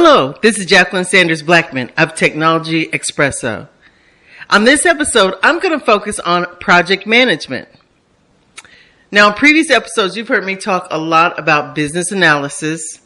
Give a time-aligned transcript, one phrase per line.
[0.00, 3.66] Hello, this is Jacqueline Sanders Blackman of Technology Expresso.
[4.48, 7.68] On this episode, I'm going to focus on project management.
[9.10, 13.00] Now, in previous episodes, you've heard me talk a lot about business analysis,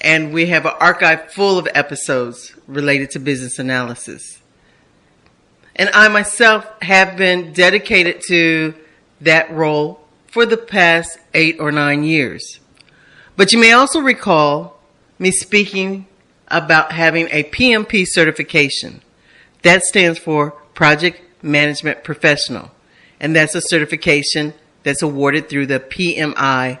[0.00, 4.40] and we have an archive full of episodes related to business analysis.
[5.74, 8.76] And I myself have been dedicated to
[9.20, 12.60] that role for the past eight or nine years.
[13.36, 14.80] But you may also recall
[15.18, 16.06] me speaking
[16.50, 19.02] about having a PMP certification.
[19.62, 22.70] That stands for Project Management Professional.
[23.20, 26.80] And that's a certification that's awarded through the PMI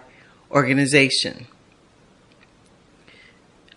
[0.50, 1.46] organization.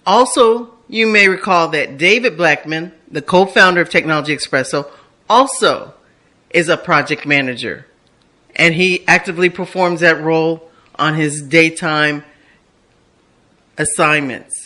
[0.05, 4.89] Also, you may recall that David Blackman, the co-founder of Technology Expresso,
[5.29, 5.93] also
[6.49, 7.85] is a project manager.
[8.55, 12.23] And he actively performs that role on his daytime
[13.77, 14.62] assignments.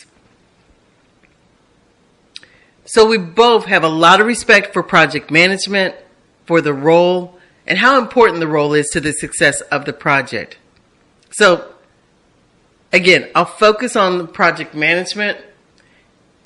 [2.88, 5.94] So we both have a lot of respect for project management,
[6.46, 10.56] for the role, and how important the role is to the success of the project.
[11.30, 11.74] So
[12.90, 15.36] again, I'll focus on the project management.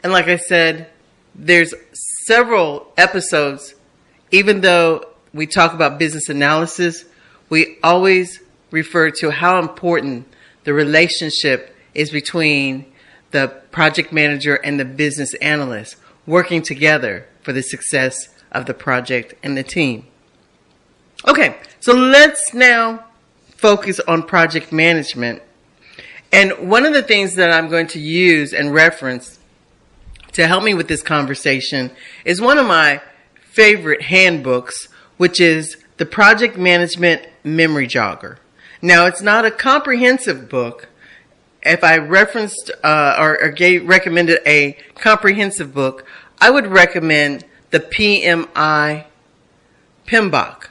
[0.02, 0.90] And like I said,
[1.32, 1.74] there's
[2.26, 3.76] several episodes,
[4.32, 7.04] even though we talk about business analysis,
[7.50, 8.40] we always
[8.72, 10.26] refer to how important
[10.64, 12.92] the relationship is between
[13.30, 19.34] the project manager and the business analyst working together for the success of the project
[19.42, 20.06] and the team.
[21.26, 23.04] Okay, so let's now
[23.56, 25.42] focus on project management.
[26.32, 29.38] And one of the things that I'm going to use and reference
[30.32, 31.90] to help me with this conversation
[32.24, 33.00] is one of my
[33.40, 38.38] favorite handbooks, which is the Project Management Memory Jogger.
[38.80, 40.88] Now, it's not a comprehensive book.
[41.64, 46.04] If I referenced uh, or, or gave, recommended a comprehensive book,
[46.40, 49.06] I would recommend the PMI
[50.06, 50.68] PMBOK,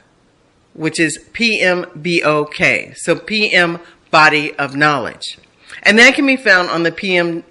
[0.74, 2.96] which is PMBOK.
[2.96, 3.80] So PM
[4.10, 5.38] Body of Knowledge.
[5.82, 7.44] And that can be found on the PMI.org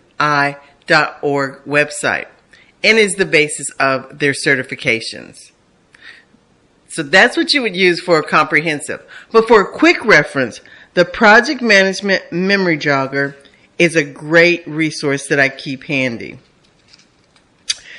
[1.66, 2.28] website
[2.84, 5.52] and is the basis of their certifications.
[6.88, 9.04] So that's what you would use for a comprehensive.
[9.32, 10.62] But for a quick reference,
[10.94, 13.36] the Project Management Memory Jogger
[13.80, 16.40] is a great resource that I keep handy.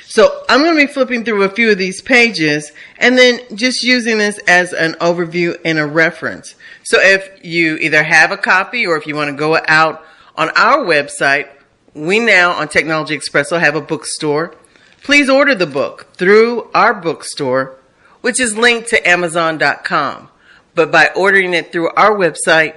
[0.05, 3.81] So I'm going to be flipping through a few of these pages and then just
[3.81, 6.53] using this as an overview and a reference.
[6.83, 10.05] So if you either have a copy or if you want to go out
[10.35, 11.49] on our website,
[11.95, 14.55] we now on Technology Expresso have a bookstore.
[15.01, 17.79] Please order the book through our bookstore,
[18.21, 20.29] which is linked to Amazon.com.
[20.75, 22.75] But by ordering it through our website,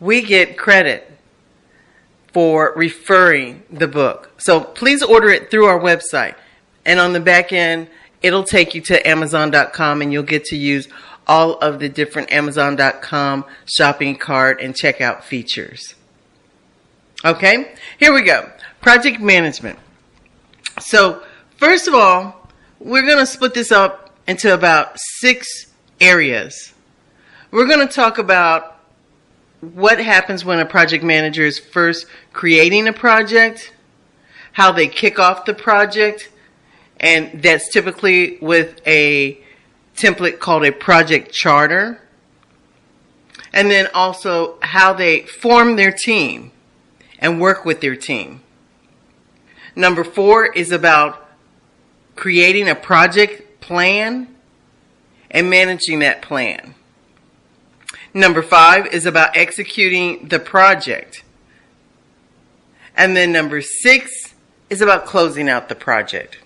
[0.00, 1.10] we get credit
[2.32, 4.30] for referring the book.
[4.38, 6.34] So please order it through our website.
[6.84, 7.88] And on the back end,
[8.22, 10.88] it'll take you to Amazon.com and you'll get to use
[11.26, 15.94] all of the different Amazon.com shopping cart and checkout features.
[17.24, 18.50] Okay, here we go.
[18.80, 19.78] Project management.
[20.80, 21.22] So,
[21.56, 22.48] first of all,
[22.78, 25.66] we're going to split this up into about six
[26.00, 26.72] areas.
[27.50, 28.77] We're going to talk about
[29.60, 33.72] what happens when a project manager is first creating a project,
[34.52, 36.30] how they kick off the project,
[37.00, 39.40] and that's typically with a
[39.96, 42.00] template called a project charter.
[43.52, 46.52] And then also how they form their team
[47.18, 48.42] and work with their team.
[49.74, 51.28] Number four is about
[52.14, 54.34] creating a project plan
[55.30, 56.74] and managing that plan.
[58.14, 61.22] Number five is about executing the project.
[62.96, 64.34] And then number six
[64.70, 66.38] is about closing out the project.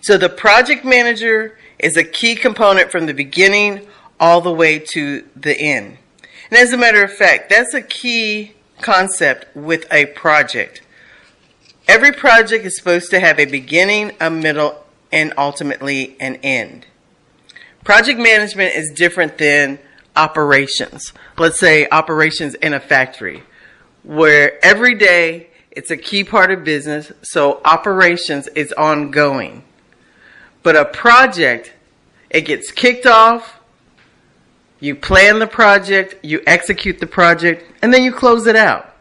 [0.00, 3.86] So the project manager is a key component from the beginning
[4.18, 5.98] all the way to the end.
[6.50, 10.82] And as a matter of fact, that's a key concept with a project.
[11.88, 16.86] Every project is supposed to have a beginning, a middle, and ultimately an end.
[17.84, 19.78] Project management is different than
[20.16, 21.12] operations.
[21.38, 23.42] Let's say operations in a factory,
[24.02, 29.62] where every day it's a key part of business, so operations is ongoing.
[30.62, 31.72] But a project,
[32.30, 33.60] it gets kicked off,
[34.80, 38.94] you plan the project, you execute the project, and then you close it out.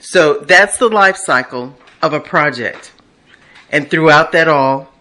[0.00, 2.92] So that's the life cycle of a project.
[3.70, 4.92] And throughout that all,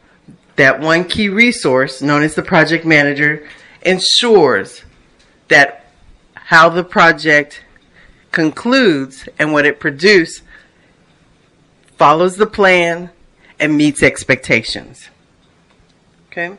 [0.56, 3.48] that one key resource known as the project manager
[3.82, 4.84] ensures
[5.54, 5.86] that
[6.34, 7.64] how the project
[8.32, 10.42] concludes and what it produces
[11.98, 13.10] follows the plan,
[13.60, 15.10] and meets expectations.
[16.28, 16.58] Okay?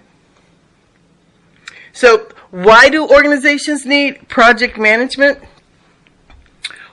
[1.93, 5.39] So, why do organizations need project management?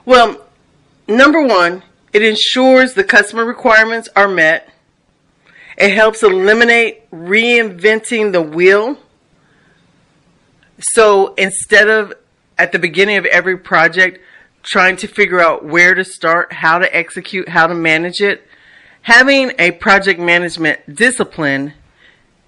[0.04, 0.44] Well,
[1.08, 1.82] number one,
[2.12, 4.68] it ensures the customer requirements are met.
[5.78, 8.98] It helps eliminate reinventing the wheel.
[10.82, 12.12] So instead of
[12.58, 14.20] at the beginning of every project
[14.62, 18.46] trying to figure out where to start, how to execute, how to manage it,
[19.02, 21.74] having a project management discipline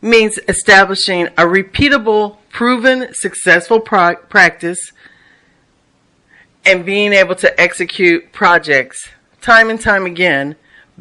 [0.01, 4.93] means establishing a repeatable, proven, successful pro- practice
[6.67, 9.11] and being able to execute projects
[9.41, 10.57] time and time again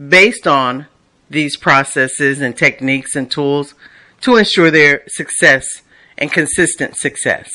[0.10, 0.88] based on
[1.30, 3.74] these processes and techniques and tools
[4.22, 5.83] to ensure their success
[6.18, 7.50] and consistent success.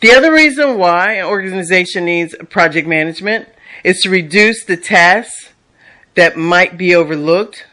[0.00, 3.48] The other reason why an organization needs project management
[3.82, 5.50] is to reduce the tasks
[6.14, 7.66] that might be overlooked,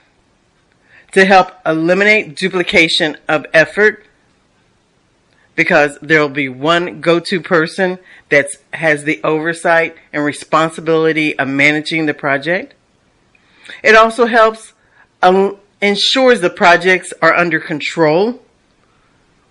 [1.11, 4.05] to help eliminate duplication of effort,
[5.55, 7.99] because there will be one go-to person
[8.29, 12.73] that has the oversight and responsibility of managing the project.
[13.83, 14.73] It also helps
[15.21, 18.41] um, ensures the projects are under control.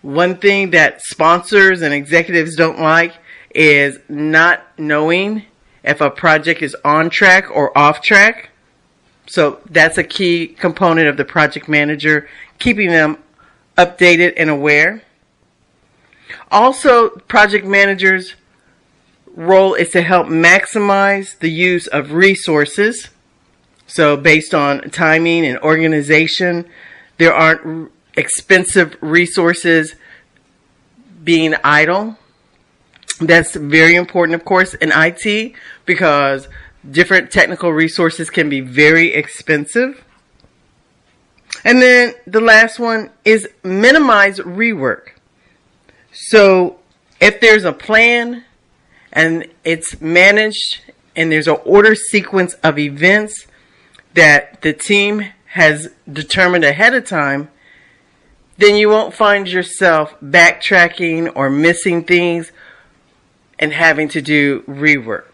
[0.02, 3.14] One thing that sponsors and executives don't like
[3.54, 5.44] is not knowing
[5.84, 8.50] if a project is on track or off track.
[9.26, 12.28] So that's a key component of the project manager,
[12.58, 13.18] keeping them
[13.78, 15.02] updated and aware.
[16.50, 18.34] Also, project managers'
[19.34, 23.08] role is to help maximize the use of resources.
[23.86, 26.66] So, based on timing and organization,
[27.18, 29.94] there aren't expensive resources
[31.22, 32.18] being idle.
[33.20, 35.54] That's very important, of course, in IT
[35.86, 36.48] because
[36.88, 40.04] different technical resources can be very expensive.
[41.64, 45.10] And then the last one is minimize rework.
[46.12, 46.78] So
[47.20, 48.44] if there's a plan
[49.12, 50.80] and it's managed
[51.14, 53.46] and there's an order sequence of events
[54.14, 57.48] that the team has determined ahead of time,
[58.58, 62.52] then you won't find yourself backtracking or missing things
[63.58, 65.26] and having to do rework.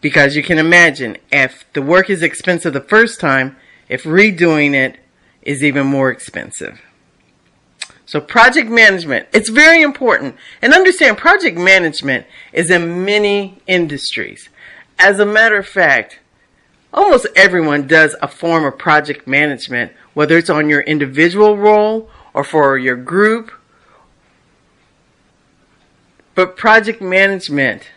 [0.00, 3.56] Because you can imagine if the work is expensive the first time,
[3.88, 4.98] if redoing it
[5.42, 6.80] is even more expensive.
[8.06, 10.36] So project management, it's very important.
[10.60, 14.50] And understand project management is in many industries.
[14.98, 16.20] As a matter of fact,
[16.94, 22.44] almost everyone does a form of project management, whether it's on your individual role or
[22.44, 23.50] for your group.
[26.34, 27.90] But project management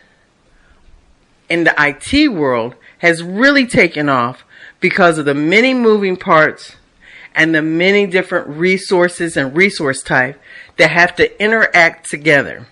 [1.48, 4.44] in the IT world has really taken off
[4.80, 6.76] because of the many moving parts
[7.34, 10.40] and the many different resources and resource type
[10.76, 12.66] that have to interact together.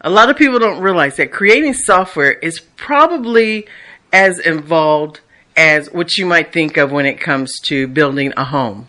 [0.00, 3.66] A lot of people don't realize that creating software is probably
[4.14, 5.20] as involved
[5.56, 8.88] as what you might think of when it comes to building a home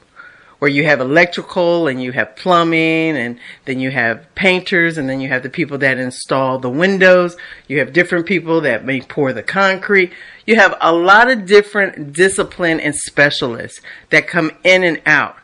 [0.60, 5.20] where you have electrical and you have plumbing and then you have painters and then
[5.20, 7.36] you have the people that install the windows.
[7.68, 10.14] You have different people that may pour the concrete.
[10.46, 15.36] You have a lot of different discipline and specialists that come in and out.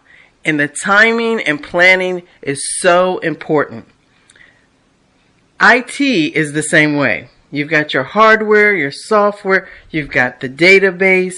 [0.45, 3.85] And the timing and planning is so important.
[5.61, 7.29] IT is the same way.
[7.51, 11.35] You've got your hardware, your software, you've got the database,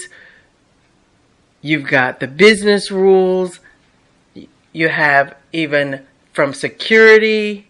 [1.60, 3.58] you've got the business rules,
[4.72, 7.66] you have even from security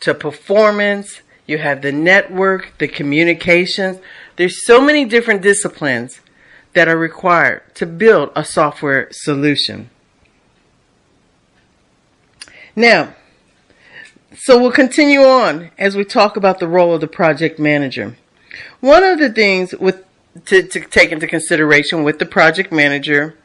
[0.00, 3.98] to performance, you have the network, the communications.
[4.36, 6.20] There's so many different disciplines
[6.74, 9.88] that are required to build a software solution.
[12.76, 13.14] Now,
[14.40, 18.16] so we'll continue on as we talk about the role of the project manager.
[18.80, 20.04] One of the things with
[20.46, 23.36] to, to take into consideration with the project manager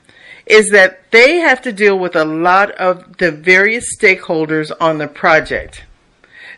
[0.46, 5.08] is that they have to deal with a lot of the various stakeholders on the
[5.08, 5.84] project.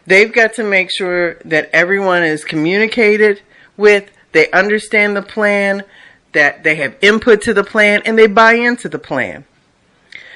[0.06, 3.42] They've got to make sure that everyone is communicated
[3.77, 5.84] with, they understand the plan,
[6.34, 9.46] that they have input to the plan, and they buy into the plan.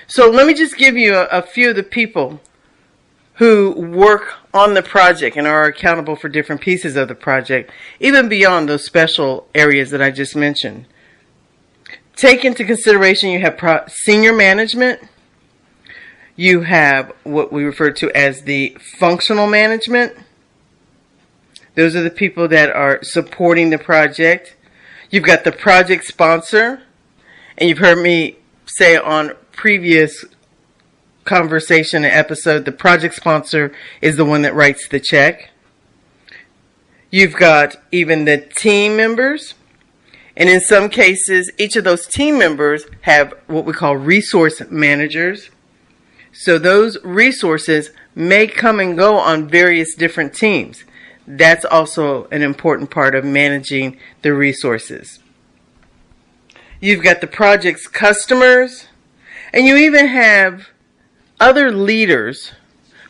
[0.08, 2.40] So let me just give you a, a few of the people
[3.40, 8.28] who work on the project and are accountable for different pieces of the project, even
[8.28, 10.86] beyond those special areas that I just mentioned.
[12.18, 15.00] Take into consideration you have pro- senior management,
[16.36, 20.18] you have what we refer to as the functional management.
[21.76, 24.58] Those are the people that are supporting the project.
[25.12, 26.84] You've got the project sponsor,
[27.58, 30.26] and you've heard me say on previous
[31.30, 33.72] conversation and episode, the project sponsor
[34.02, 35.52] is the one that writes the check.
[37.12, 39.54] You've got even the team members.
[40.36, 45.52] And in some cases, each of those team members have what we call resource managers.
[46.32, 50.84] So those resources may come and go on various different teams.
[51.28, 55.20] That's also an important part of managing the resources.
[56.80, 58.88] You've got the project's customers,
[59.54, 60.70] and you even have
[61.40, 62.52] other leaders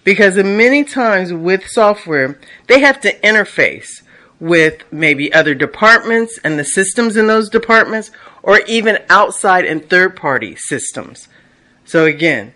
[0.04, 4.02] because many times with software, they have to interface
[4.40, 10.16] with maybe other departments and the systems in those departments or even outside and third
[10.16, 11.28] party systems.
[11.86, 12.54] So again,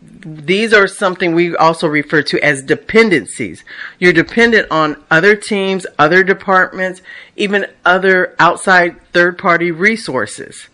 [0.00, 3.64] these are something we also refer to as dependencies.
[3.98, 7.02] You're dependent on other teams, other departments,
[7.36, 10.68] even other outside third party resources.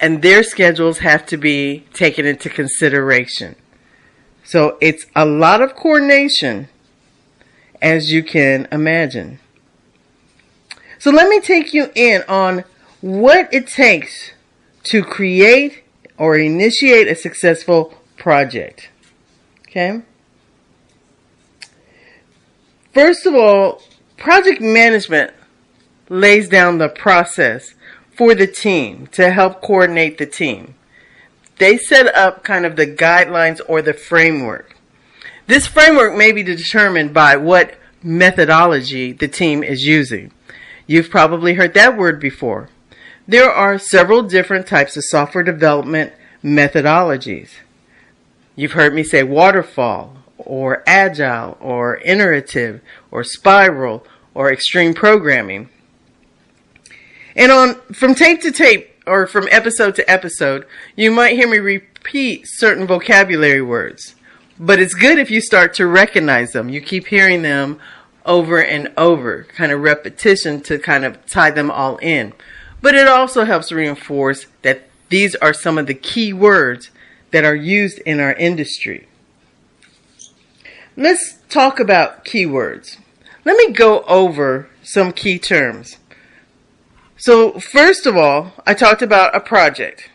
[0.00, 3.56] And their schedules have to be taken into consideration.
[4.44, 6.68] So it's a lot of coordination,
[7.82, 9.40] as you can imagine.
[10.98, 12.64] So let me take you in on
[13.00, 14.32] what it takes
[14.84, 15.84] to create
[16.16, 18.88] or initiate a successful project.
[19.68, 20.02] Okay?
[22.92, 23.82] First of all,
[24.16, 25.32] project management
[26.08, 27.74] lays down the process
[28.18, 30.74] for the team to help coordinate the team.
[31.58, 34.76] They set up kind of the guidelines or the framework.
[35.46, 40.32] This framework may be determined by what methodology the team is using.
[40.88, 42.68] You've probably heard that word before.
[43.28, 47.50] There are several different types of software development methodologies.
[48.56, 52.80] You've heard me say waterfall or agile or iterative
[53.12, 55.68] or spiral or extreme programming.
[57.38, 60.66] And on from tape to tape or from episode to episode,
[60.96, 64.16] you might hear me repeat certain vocabulary words.
[64.58, 66.68] But it's good if you start to recognize them.
[66.68, 67.78] You keep hearing them
[68.26, 72.32] over and over, kind of repetition to kind of tie them all in.
[72.82, 76.90] But it also helps reinforce that these are some of the key words
[77.30, 79.06] that are used in our industry.
[80.96, 82.96] Let's talk about keywords.
[83.44, 85.97] Let me go over some key terms.
[87.20, 90.08] So, first of all, I talked about a project.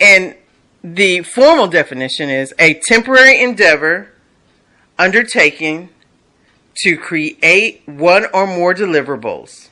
[0.00, 0.34] And
[0.82, 4.08] the formal definition is a temporary endeavor
[4.98, 5.90] undertaking
[6.78, 9.68] to create one or more deliverables,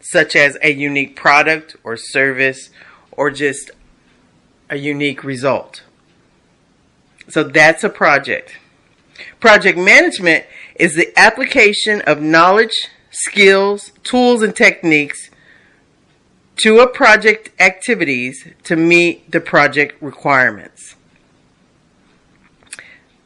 [0.00, 2.70] such as a unique product or service
[3.12, 3.70] or just
[4.70, 5.82] a unique result.
[7.28, 8.56] So that's a project.
[9.38, 15.30] Project management is the application of knowledge, skills, tools, and techniques
[16.56, 20.94] to a project activities to meet the project requirements.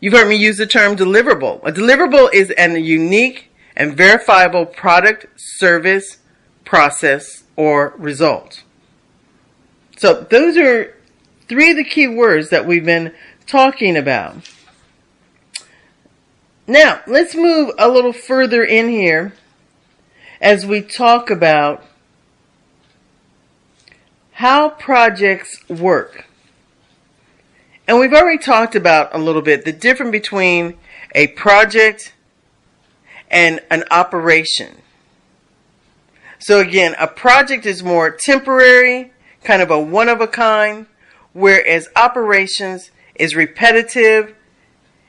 [0.00, 1.60] You've heard me use the term deliverable.
[1.66, 6.18] A deliverable is an unique and verifiable product, service,
[6.64, 8.62] process, or result.
[9.96, 10.96] So those are
[11.48, 13.12] three of the key words that we've been
[13.46, 14.48] talking about.
[16.66, 19.32] Now, let's move a little further in here
[20.40, 21.82] as we talk about
[24.38, 26.24] how projects work.
[27.88, 30.78] And we've already talked about a little bit the difference between
[31.12, 32.14] a project
[33.32, 34.76] and an operation.
[36.38, 39.10] So again, a project is more temporary,
[39.42, 40.86] kind of a one of a kind,
[41.32, 44.36] whereas operations is repetitive.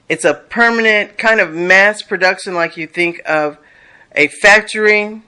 [0.10, 3.60] It's a permanent kind of mass production like you think of
[4.16, 5.22] a factory.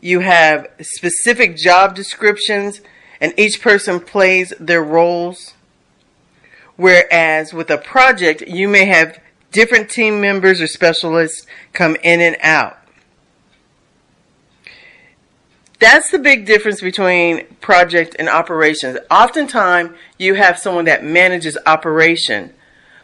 [0.00, 2.80] You have specific job descriptions
[3.20, 5.54] and each person plays their roles.
[6.76, 9.18] Whereas with a project, you may have
[9.52, 12.78] different team members or specialists come in and out.
[15.78, 18.98] That's the big difference between project and operations.
[19.10, 22.52] Oftentimes, you have someone that manages operation,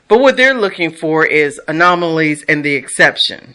[0.09, 3.54] but what they're looking for is anomalies and the exception.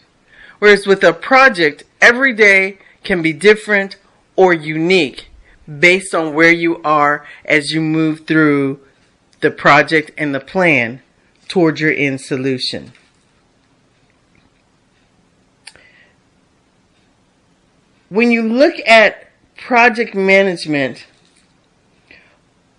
[0.60, 3.96] Whereas with a project, every day can be different
[4.36, 5.27] or unique
[5.68, 8.80] based on where you are as you move through
[9.40, 11.02] the project and the plan
[11.46, 12.92] towards your end solution.
[18.08, 21.06] When you look at project management,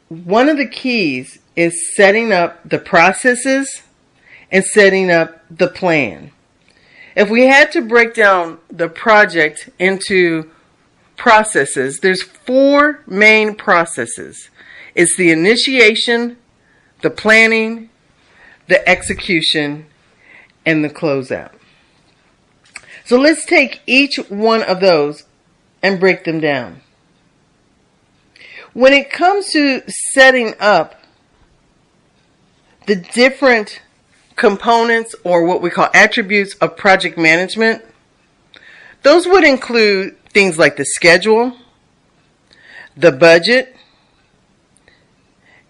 [0.08, 3.84] one of the keys is setting up the processes
[4.52, 6.32] and setting up the plan.
[7.16, 10.50] If we had to break down the project into
[11.20, 14.50] processes, there's four main processes.
[14.96, 16.38] It's the initiation,
[17.04, 17.90] the planning,
[18.68, 19.86] the execution,
[20.66, 21.52] and the closeout.
[23.06, 25.26] So let's take each one of those
[25.84, 26.82] and break them down.
[28.74, 30.96] When it comes to setting up
[32.86, 33.82] the different
[34.36, 37.84] components or what we call attributes of project management,
[39.04, 41.56] those would include things like the schedule,
[42.96, 43.76] the budget,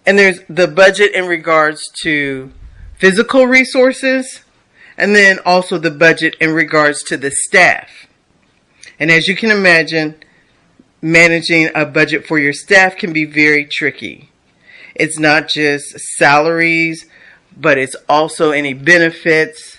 [0.05, 2.51] and there's the budget in regards to
[2.97, 4.43] physical resources,
[4.97, 8.07] and then also the budget in regards to the staff.
[8.99, 10.15] And as you can imagine,
[11.01, 14.29] managing a budget for your staff can be very tricky.
[14.95, 17.05] It's not just salaries,
[17.55, 19.78] but it's also any benefits.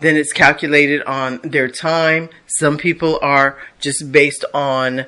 [0.00, 2.28] Then it's calculated on their time.
[2.46, 5.06] Some people are just based on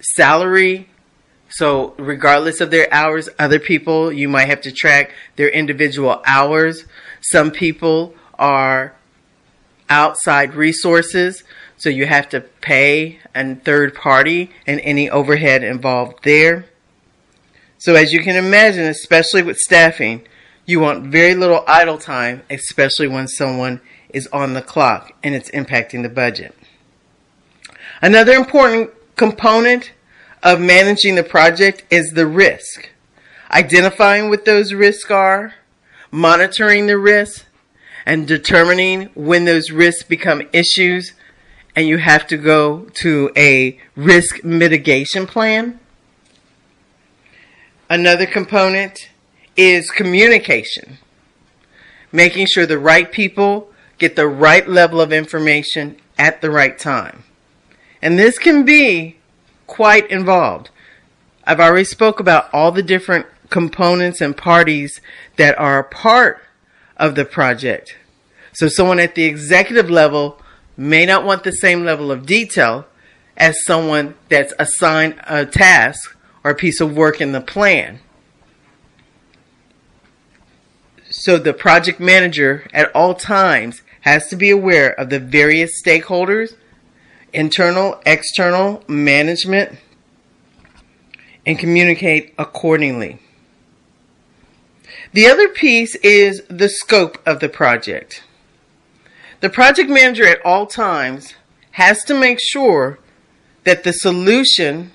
[0.00, 0.88] salary.
[1.48, 6.84] So regardless of their hours, other people, you might have to track their individual hours.
[7.20, 8.94] Some people are
[9.88, 11.42] outside resources.
[11.78, 16.66] So you have to pay a third party and any overhead involved there.
[17.78, 20.26] So as you can imagine, especially with staffing,
[20.64, 23.80] you want very little idle time, especially when someone
[24.16, 26.56] is on the clock and it's impacting the budget.
[28.00, 29.92] Another important component
[30.42, 32.88] of managing the project is the risk.
[33.50, 35.54] Identifying what those risks are,
[36.10, 37.44] monitoring the risks,
[38.06, 41.12] and determining when those risks become issues
[41.74, 45.78] and you have to go to a risk mitigation plan.
[47.90, 49.10] Another component
[49.56, 50.96] is communication.
[52.12, 57.24] Making sure the right people get the right level of information at the right time.
[58.02, 59.16] And this can be
[59.66, 60.70] quite involved.
[61.44, 65.00] I've already spoke about all the different components and parties
[65.36, 66.42] that are a part
[66.96, 67.96] of the project.
[68.52, 70.40] So someone at the executive level
[70.76, 72.86] may not want the same level of detail
[73.36, 78.00] as someone that's assigned a task or a piece of work in the plan.
[81.10, 86.54] So the project manager at all times has to be aware of the various stakeholders,
[87.32, 89.76] internal, external, management,
[91.44, 93.18] and communicate accordingly.
[95.12, 98.22] The other piece is the scope of the project.
[99.40, 101.34] The project manager at all times
[101.72, 103.00] has to make sure
[103.64, 104.92] that the solution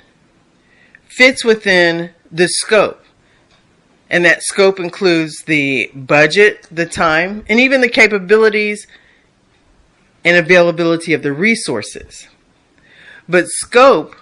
[1.06, 3.04] fits within the scope.
[4.10, 8.88] And that scope includes the budget, the time, and even the capabilities
[10.24, 12.28] and availability of the resources.
[13.28, 14.16] But scope,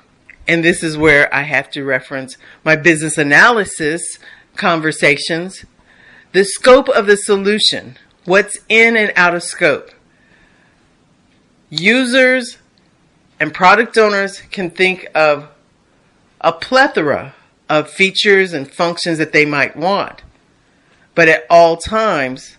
[0.47, 4.19] and this is where I have to reference my business analysis
[4.55, 5.65] conversations,
[6.31, 9.91] the scope of the solution, what's in and out of scope.
[11.69, 12.57] Users
[13.39, 15.49] and product owners can think of
[16.41, 17.35] a plethora
[17.67, 20.23] of features and functions that they might want.
[21.15, 22.57] But at all times,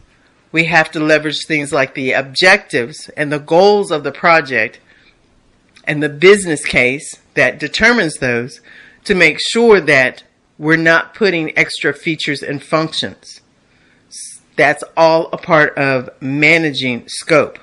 [0.53, 4.81] we have to leverage things like the objectives and the goals of the project
[5.85, 8.61] and the business case that determines those
[9.05, 10.25] to make sure that
[10.59, 13.41] we're not putting extra features and functions.
[14.57, 17.59] That's all a part of managing scope.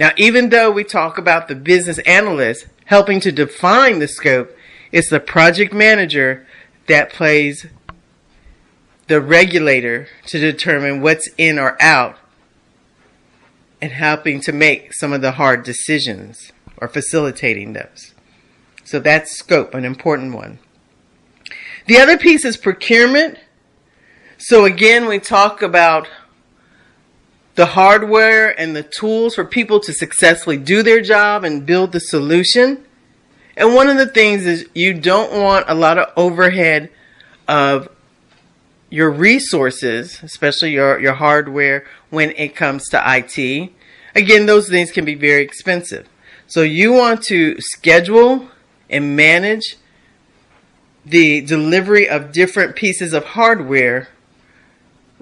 [0.00, 4.56] Now, even though we talk about the business analyst helping to define the scope,
[4.90, 6.46] it's the project manager
[6.86, 7.66] that plays
[9.08, 12.16] the regulator to determine what's in or out
[13.80, 18.14] and helping to make some of the hard decisions or facilitating those.
[18.84, 20.58] So that's scope, an important one.
[21.86, 23.38] The other piece is procurement.
[24.36, 26.06] So again, we talk about
[27.54, 32.00] the hardware and the tools for people to successfully do their job and build the
[32.00, 32.84] solution.
[33.56, 36.90] And one of the things is you don't want a lot of overhead
[37.48, 37.88] of
[38.90, 43.70] your resources, especially your, your hardware, when it comes to IT.
[44.14, 46.08] Again, those things can be very expensive.
[46.46, 48.48] So you want to schedule
[48.88, 49.76] and manage
[51.04, 54.08] the delivery of different pieces of hardware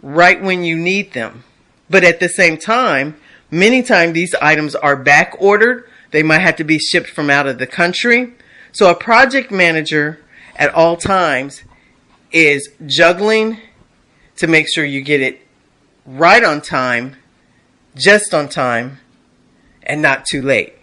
[0.02, 1.44] right when you need them.
[1.90, 3.16] But at the same time,
[3.50, 7.46] many times these items are back ordered they might have to be shipped from out
[7.46, 8.32] of the country.
[8.72, 10.20] So a project manager
[10.56, 11.62] at all times
[12.32, 13.58] is juggling
[14.36, 15.40] to make sure you get it
[16.04, 17.16] right on time,
[17.94, 18.98] just on time,
[19.82, 20.74] and not too late.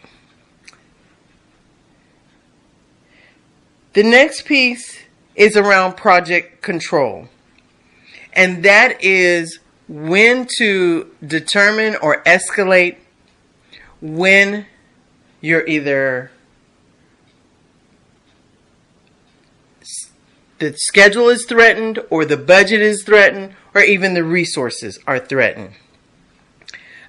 [3.93, 4.99] The next piece
[5.35, 7.29] is around project control.
[8.33, 12.97] And that is when to determine or escalate
[14.01, 14.65] when
[15.41, 16.31] you're either
[20.63, 25.71] the schedule is threatened or the budget is threatened or even the resources are threatened.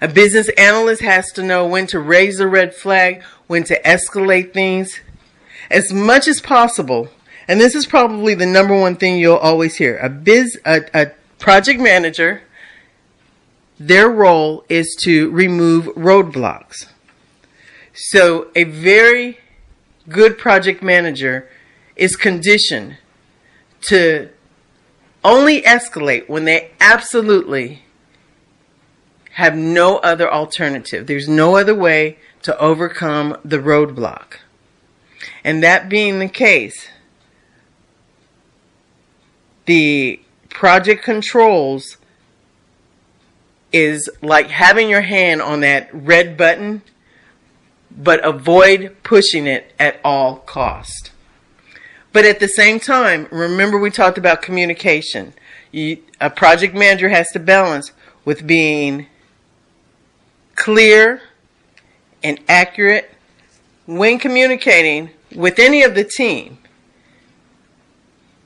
[0.00, 4.52] A business analyst has to know when to raise the red flag, when to escalate
[4.52, 5.00] things
[5.70, 7.08] as much as possible.
[7.46, 9.98] And this is probably the number one thing you'll always hear.
[9.98, 12.42] A biz, a, a project manager,
[13.78, 16.86] their role is to remove roadblocks.
[17.92, 19.38] So a very
[20.08, 21.48] good project manager
[21.94, 22.98] is conditioned
[23.88, 24.30] to
[25.22, 27.82] only escalate when they absolutely
[29.32, 31.06] have no other alternative.
[31.06, 34.34] There's no other way to overcome the roadblock.
[35.42, 36.88] And that being the case,
[39.66, 40.20] the
[40.50, 41.96] project controls
[43.72, 46.82] is like having your hand on that red button,
[47.90, 51.10] but avoid pushing it at all cost.
[52.14, 55.34] But at the same time, remember we talked about communication.
[55.72, 57.90] You, a project manager has to balance
[58.24, 59.08] with being
[60.54, 61.20] clear
[62.22, 63.10] and accurate
[63.86, 66.58] when communicating with any of the team.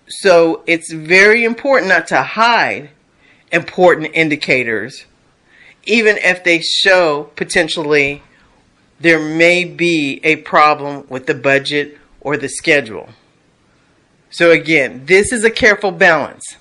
[0.08, 2.88] So it's very important not to hide
[3.52, 5.04] important indicators,
[5.84, 8.22] even if they show potentially
[8.98, 13.10] there may be a problem with the budget or the schedule.
[14.30, 16.56] So again, this is a careful balance.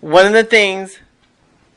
[0.00, 0.98] One of the things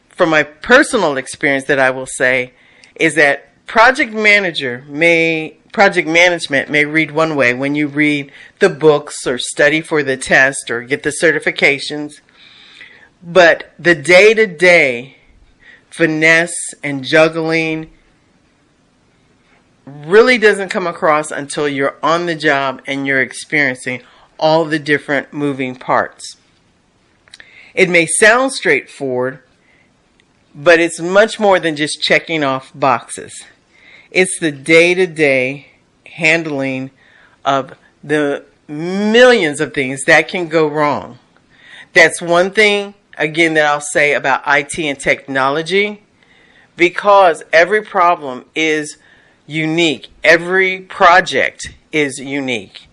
[0.10, 2.54] from my personal experience that I will say
[2.96, 8.70] is that project manager may project management may read one way when you read the
[8.70, 12.20] books or study for the test or get the certifications.
[13.22, 15.18] But the day to day
[15.92, 17.92] finesse and juggling
[19.86, 24.02] really doesn't come across until you're on the job and you're experiencing
[24.40, 26.38] all the different moving parts.
[27.74, 29.40] It may sound straightforward,
[30.56, 33.44] but it's much more than just checking off boxes.
[34.12, 35.68] It's the day to day
[36.06, 36.92] handling
[37.46, 37.74] of
[38.04, 41.20] the millions of things that can go wrong.
[41.94, 46.04] That's one thing, again, that I'll say about IT and technology
[46.76, 48.98] because every problem is
[49.46, 52.87] unique, every project is unique.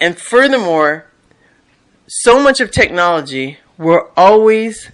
[0.00, 1.06] And furthermore,
[2.06, 4.90] so much of technology, we're always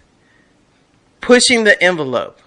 [1.20, 2.38] pushing the envelope,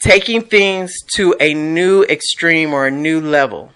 [0.00, 3.72] taking things to a new extreme or a new level.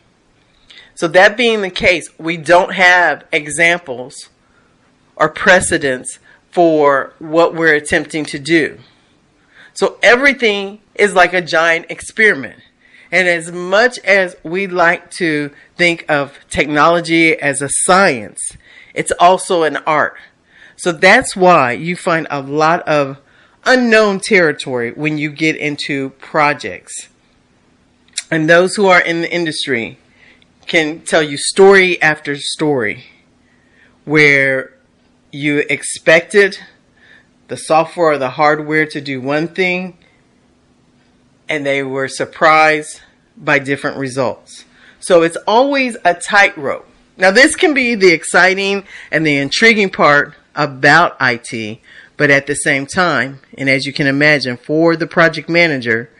[0.94, 4.28] So, that being the case, we don't have examples
[5.14, 6.18] or precedents
[6.50, 8.78] for what we're attempting to do.
[9.74, 12.60] So, everything is like a giant experiment.
[13.10, 18.40] And as much as we like to think of technology as a science,
[18.94, 20.16] it's also an art.
[20.76, 23.18] So that's why you find a lot of
[23.64, 27.08] unknown territory when you get into projects.
[28.30, 29.98] And those who are in the industry
[30.66, 33.04] can tell you story after story
[34.04, 34.74] where
[35.32, 36.58] you expected
[37.48, 39.96] the software or the hardware to do one thing
[41.48, 43.00] and they were surprised
[43.36, 44.64] by different results.
[45.00, 46.86] So it's always a tightrope.
[47.16, 51.78] Now, this can be the exciting and the intriguing part about IT,
[52.16, 56.10] but at the same time, and as you can imagine, for the project manager,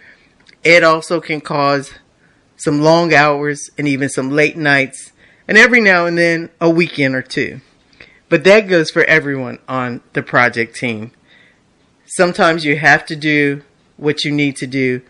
[0.65, 1.93] it also can cause
[2.57, 5.13] some long hours and even some late nights,
[5.47, 7.61] and every now and then a weekend or two.
[8.29, 11.13] But that goes for everyone on the project team.
[12.07, 13.63] Sometimes you have to do
[13.97, 15.03] what you need to do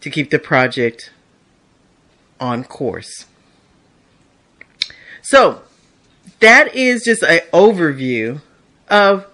[0.00, 1.10] to keep the project
[2.38, 3.26] on course.
[5.22, 5.62] So,
[6.40, 8.40] that is just an overview
[8.88, 9.26] of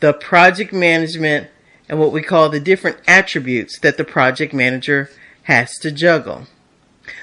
[0.00, 1.48] the project management
[1.88, 5.10] and what we call the different attributes that the project manager
[5.44, 6.46] has to juggle.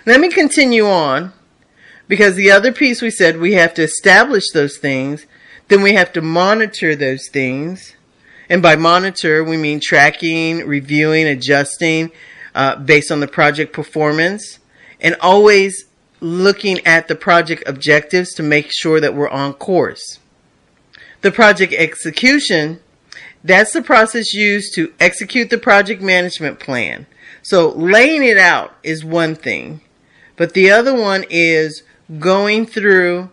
[0.06, 1.34] Let me continue on
[2.08, 5.26] because the other piece we said we have to establish those things,
[5.70, 7.96] then we have to monitor those things.
[8.50, 12.12] And by monitor, we mean tracking, reviewing, adjusting,
[12.56, 14.60] uh, based on the project performance
[15.00, 15.86] and always
[16.20, 20.20] looking at the project objectives to make sure that we're on course.
[21.22, 22.80] The project execution,
[23.44, 27.08] that's the process used to execute the project management plan.
[27.42, 29.82] So laying it out is one thing,
[30.36, 31.84] but the other one is
[32.20, 33.30] going through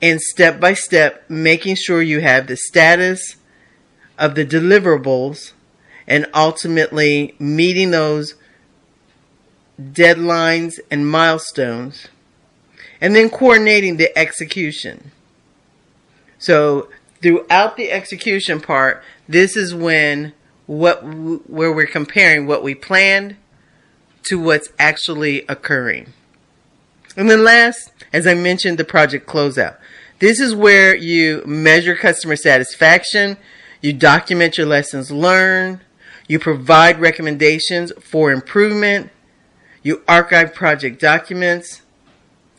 [0.00, 3.36] and step by step making sure you have the status
[4.18, 5.52] of the deliverables
[6.06, 8.34] and ultimately meeting those
[9.80, 12.08] deadlines and milestones
[13.00, 15.10] and then coordinating the execution.
[16.38, 16.88] So
[17.20, 20.32] throughout the execution part, this is when
[20.66, 23.36] what where we're comparing what we planned
[24.24, 26.12] to what's actually occurring.
[27.16, 29.76] And then last, as I mentioned, the project closeout.
[30.18, 33.36] This is where you measure customer satisfaction,
[33.80, 35.80] you document your lessons learned,
[36.28, 39.10] you provide recommendations for improvement,
[39.82, 41.82] you archive project documents,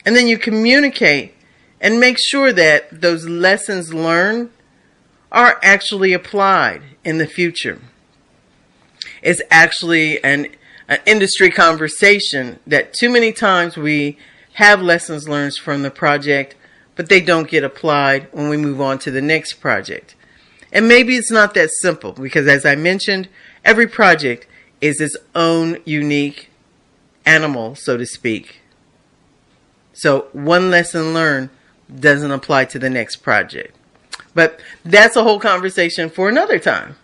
[0.05, 1.33] and then you communicate
[1.81, 4.49] and make sure that those lessons learned
[5.31, 7.81] are actually applied in the future.
[9.21, 10.47] It's actually an,
[10.87, 14.17] an industry conversation that too many times we
[14.53, 16.55] have lessons learned from the project,
[16.95, 20.15] but they don't get applied when we move on to the next project.
[20.71, 23.29] And maybe it's not that simple because, as I mentioned,
[23.67, 24.47] every project
[24.81, 26.49] is its own unique
[27.25, 28.61] animal, so to speak.
[29.93, 31.49] So one lesson learned
[31.93, 33.75] doesn't apply to the next project.
[34.33, 36.95] But that's a whole conversation for another time.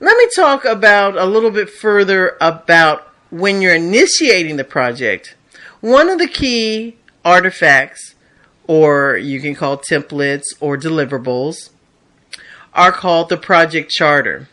[0.00, 5.36] Let me talk about a little bit further about when you're initiating the project.
[5.80, 8.14] One of the key artifacts,
[8.66, 11.70] or you can call templates or deliverables,
[12.72, 14.48] are called the project charter.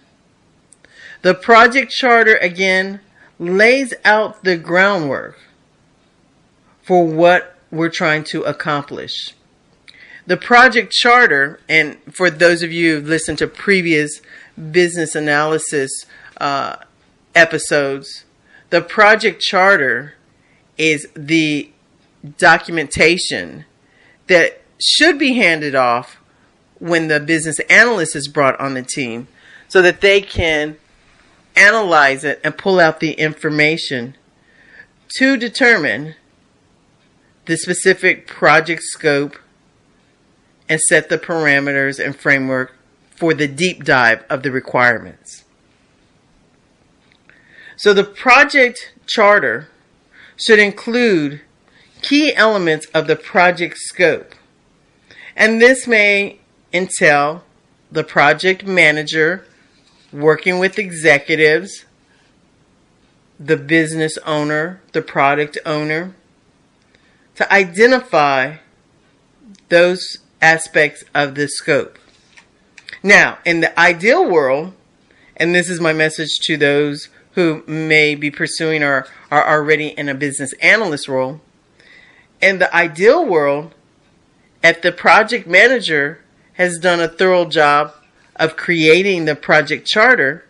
[1.26, 3.00] The project charter, again,
[3.40, 5.40] lays out the groundwork
[6.84, 9.34] for what we're trying to accomplish.
[10.28, 14.22] The project charter, and for those of you who've listened to previous
[14.70, 16.06] business analysis
[16.40, 16.76] uh,
[17.34, 18.26] episodes,
[18.70, 20.14] the project charter
[20.78, 21.72] is the
[22.38, 23.66] documentation
[24.28, 26.18] that should be handed off
[26.78, 29.28] when the business analyst is brought on the team
[29.68, 30.78] so that they can
[31.56, 34.16] analyze it and pull out the information
[35.18, 36.16] to determine
[37.46, 39.38] the specific project scope
[40.68, 42.76] and set the parameters and framework
[43.12, 45.44] for the deep dive of the requirements.
[47.78, 49.70] So the project charter
[50.38, 51.42] should include
[52.02, 54.34] key elements of the project scope.
[55.36, 56.40] And this may
[56.74, 57.44] entail
[57.92, 59.46] the project manager
[60.16, 61.86] working with executives,
[63.40, 66.16] the business owner, the product owner,
[67.36, 68.56] to identify
[69.70, 72.00] those aspects of the scope.
[73.04, 74.74] Now, in the ideal world,
[75.36, 80.08] and this is my message to those who may be pursuing or are already in
[80.08, 81.42] a business analyst role,
[82.42, 83.74] in the ideal world,
[84.64, 86.22] if the project manager
[86.54, 87.94] has done a thorough job
[88.36, 90.46] of creating the project charter,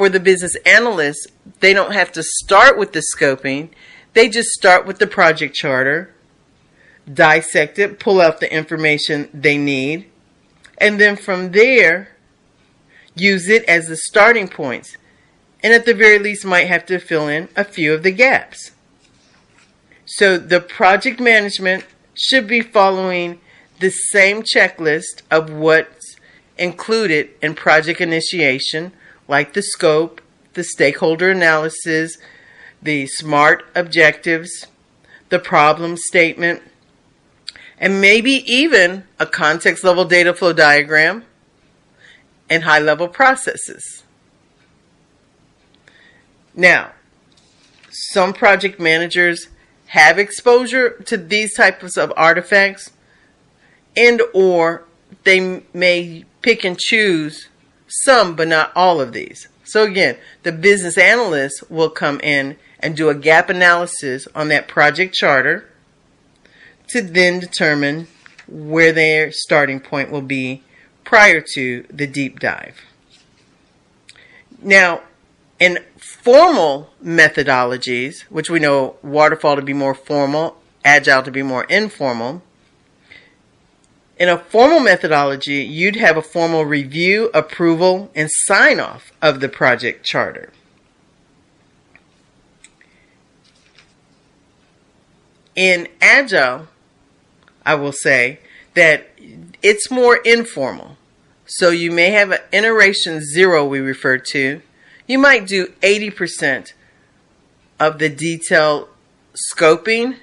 [0.00, 1.26] for the business analysts,
[1.60, 3.68] they don't have to start with the scoping.
[4.14, 6.14] They just start with the project charter,
[7.12, 10.10] dissect it, pull out the information they need,
[10.78, 12.16] and then from there,
[13.14, 14.96] use it as the starting points.
[15.62, 18.70] And at the very least, might have to fill in a few of the gaps.
[20.06, 23.38] So the project management should be following
[23.80, 26.16] the same checklist of what's
[26.58, 28.92] included in project initiation,
[29.26, 30.20] like the scope,
[30.52, 32.18] the stakeholder analysis,
[32.82, 34.66] the SMART objectives,
[35.30, 36.62] the problem statement,
[37.78, 41.24] and maybe even a context level data flow diagram
[42.50, 44.04] and high level processes.
[46.54, 46.92] Now,
[47.88, 49.48] some project managers
[49.86, 52.90] have exposure to these types of artifacts
[53.96, 54.84] and or
[55.24, 57.48] they may pick and choose
[57.86, 59.48] some but not all of these.
[59.64, 64.68] So again, the business analyst will come in and do a gap analysis on that
[64.68, 65.68] project charter
[66.88, 68.08] to then determine
[68.48, 70.62] where their starting point will be
[71.04, 72.80] prior to the deep dive.
[74.60, 75.02] Now,
[75.58, 81.64] in formal methodologies, which we know waterfall to be more formal, agile to be more
[81.64, 82.42] informal,
[84.20, 89.48] in a formal methodology, you'd have a formal review, approval, and sign off of the
[89.48, 90.52] project charter.
[95.56, 96.68] In Agile,
[97.66, 98.38] I will say
[98.74, 99.10] that
[99.62, 100.96] it's more informal.
[101.46, 104.62] So you may have an iteration zero we refer to.
[105.08, 106.74] You might do 80%
[107.80, 108.88] of the detailed
[109.34, 110.18] scoping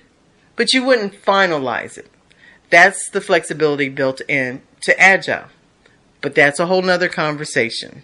[0.57, 2.10] but you wouldn't finalize it.
[2.69, 5.45] That's the flexibility built in to Agile.
[6.21, 8.03] But that's a whole nother conversation.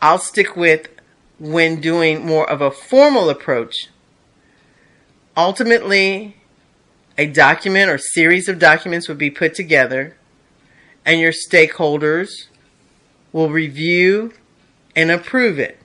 [0.00, 0.88] I'll stick with
[1.38, 3.88] when doing more of a formal approach.
[5.36, 6.36] Ultimately,
[7.16, 10.16] a document or series of documents would be put together,
[11.04, 12.46] and your stakeholders
[13.32, 14.32] will review
[14.94, 15.78] and approve it.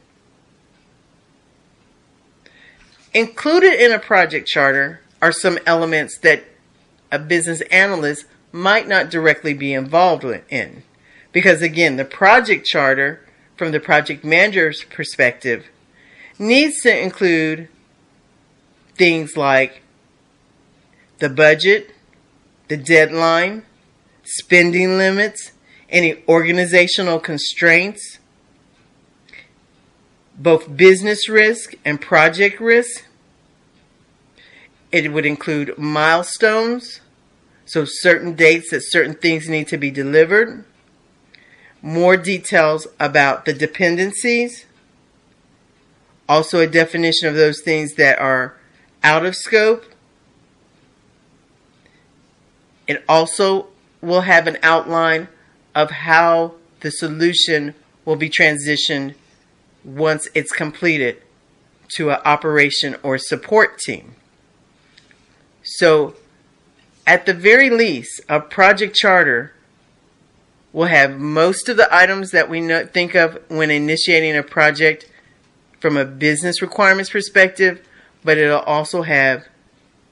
[3.13, 6.43] Included in a project charter are some elements that
[7.13, 10.83] a business analyst might not directly be involved in.
[11.31, 13.23] Because again, the project charter,
[13.55, 15.67] from the project manager's perspective,
[16.39, 17.69] needs to include
[18.95, 19.83] things like
[21.19, 21.93] the budget,
[22.67, 23.63] the deadline,
[24.23, 25.51] spending limits,
[25.89, 28.17] any organizational constraints,
[30.35, 33.05] both business risk and project risk.
[34.91, 37.01] It would include milestones,
[37.73, 40.63] so certain dates that certain things need to be delivered.
[41.81, 44.67] More details about the dependencies.
[46.29, 48.55] Also a definition of those things that are
[49.01, 49.85] out of scope.
[52.85, 53.69] It also
[54.01, 55.27] will have an outline
[55.73, 57.73] of how the solution
[58.05, 59.15] will be transitioned
[59.83, 61.23] once it's completed
[61.95, 64.13] to an operation or support team.
[65.63, 66.13] So
[67.05, 69.53] at the very least, a project charter
[70.71, 75.09] will have most of the items that we know, think of when initiating a project
[75.79, 77.85] from a business requirements perspective,
[78.23, 79.45] but it'll also have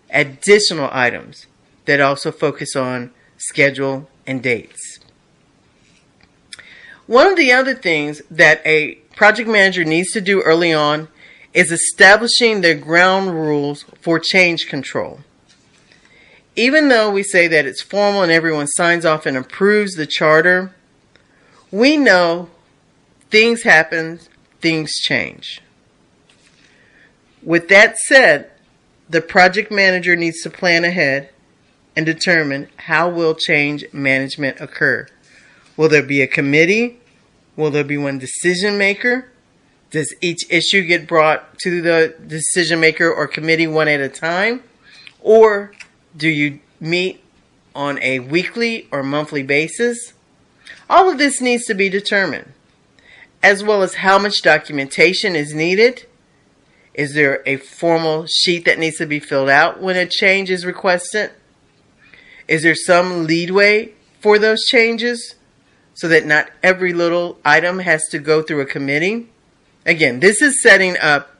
[0.10, 1.48] additional items
[1.86, 5.00] that also focus on schedule and dates.
[7.08, 11.08] One of the other things that a project manager needs to do early on
[11.54, 15.22] is establishing the ground rules for change control
[16.56, 20.74] even though we say that it's formal and everyone signs off and approves the charter,
[21.72, 22.50] we know
[23.30, 24.20] things happen,
[24.60, 25.62] things change.
[27.42, 28.52] With that said,
[29.10, 31.30] the project manager needs to plan ahead
[31.96, 35.08] and determine how will change management occur.
[35.76, 37.00] Will there be a committee?
[37.56, 39.30] Will there be one decision maker?
[39.90, 44.64] Does each issue get brought to the decision maker or committee one at a time?
[45.20, 45.74] Or
[46.16, 47.24] do you meet
[47.76, 50.14] on a weekly or monthly basis?
[50.90, 52.54] All of this needs to be determined,
[53.42, 56.06] as well as how much documentation is needed.
[56.94, 60.66] Is there a formal sheet that needs to be filled out when a change is
[60.66, 61.32] requested?
[62.48, 65.36] Is there some leadway for those changes
[65.94, 69.30] so that not every little item has to go through a committee?
[69.86, 71.38] Again, this is setting up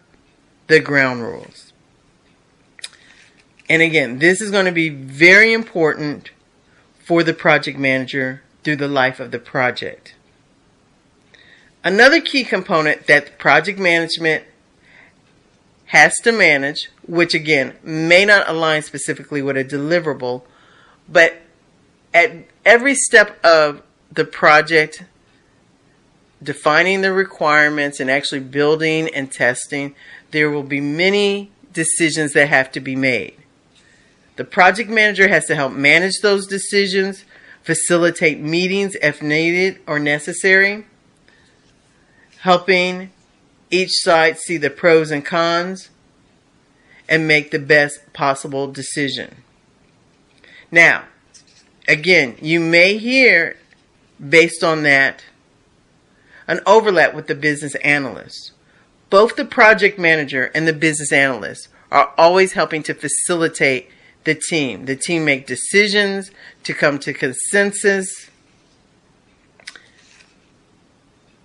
[0.68, 1.71] the ground rules.
[3.72, 6.32] And again, this is going to be very important
[7.06, 10.14] for the project manager through the life of the project.
[11.82, 14.44] Another key component that project management
[15.86, 20.42] has to manage, which again may not align specifically with a deliverable,
[21.08, 21.36] but
[22.14, 25.06] at every step of the project,
[26.44, 29.96] defining the requirements and actually building and testing,
[30.32, 33.41] there will be many decisions that have to be made.
[34.36, 37.26] The project manager has to help manage those decisions,
[37.64, 40.86] facilitate meetings if needed or necessary,
[42.40, 43.12] helping
[43.70, 45.90] each side see the pros and cons,
[47.08, 49.36] and make the best possible decision.
[50.72, 51.04] Now,
[51.88, 53.58] again, you may hear,
[54.18, 55.26] based on that,
[56.48, 58.54] an overlap with the business analyst.
[59.10, 63.90] Both the project manager and the business analyst are always helping to facilitate
[64.24, 64.86] the team.
[64.86, 66.32] The team make decisions
[66.64, 68.30] to come to consensus.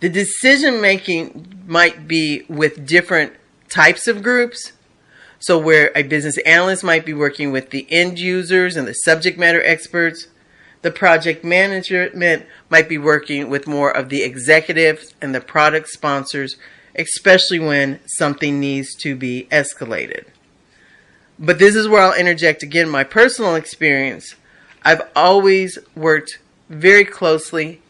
[0.01, 3.33] The decision making might be with different
[3.69, 4.73] types of groups.
[5.39, 9.39] So, where a business analyst might be working with the end users and the subject
[9.39, 10.29] matter experts,
[10.83, 16.57] the project management might be working with more of the executives and the product sponsors,
[16.95, 20.27] especially when something needs to be escalated.
[21.39, 24.37] But this is where I'll interject again my personal experience.
[24.83, 27.83] I've always worked very closely,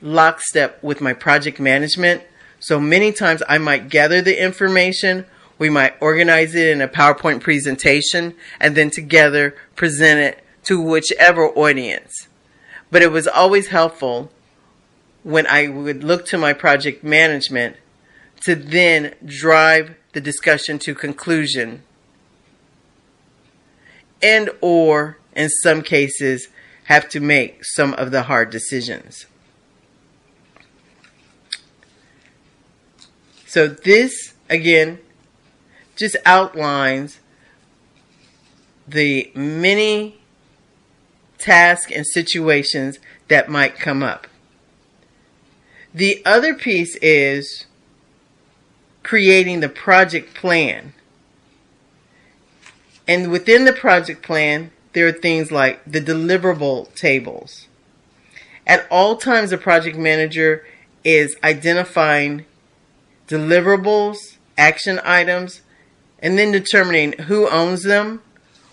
[0.00, 2.22] lockstep with my project management.
[2.58, 5.26] So many times I might gather the information,
[5.58, 11.48] we might organize it in a PowerPoint presentation, and then together present it to whichever
[11.48, 12.28] audience.
[12.90, 14.30] But it was always helpful
[15.22, 17.76] when I would look to my project management
[18.44, 21.82] to then drive the discussion to conclusion
[24.22, 26.48] and or in some cases
[26.84, 29.26] have to make some of the hard decisions.
[33.46, 34.98] So this again
[35.96, 37.20] just outlines
[38.86, 40.18] the many
[41.38, 42.98] tasks and situations
[43.28, 44.26] that might come up.
[45.92, 47.66] The other piece is
[49.02, 50.92] creating the project plan.
[53.08, 57.68] And within the project plan, there are things like the deliverable tables.
[58.66, 60.66] At all times, the project manager
[61.04, 62.44] is identifying
[63.28, 65.62] deliverables, action items,
[66.18, 68.22] and then determining who owns them,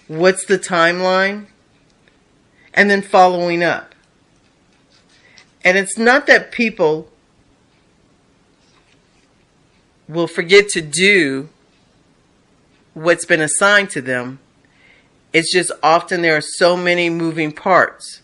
[0.07, 1.45] what's the timeline,
[2.73, 3.93] and then following up.
[5.63, 7.09] And it's not that people
[10.07, 11.49] will forget to do
[12.93, 14.39] what's been assigned to them.
[15.31, 18.21] It's just often there are so many moving parts.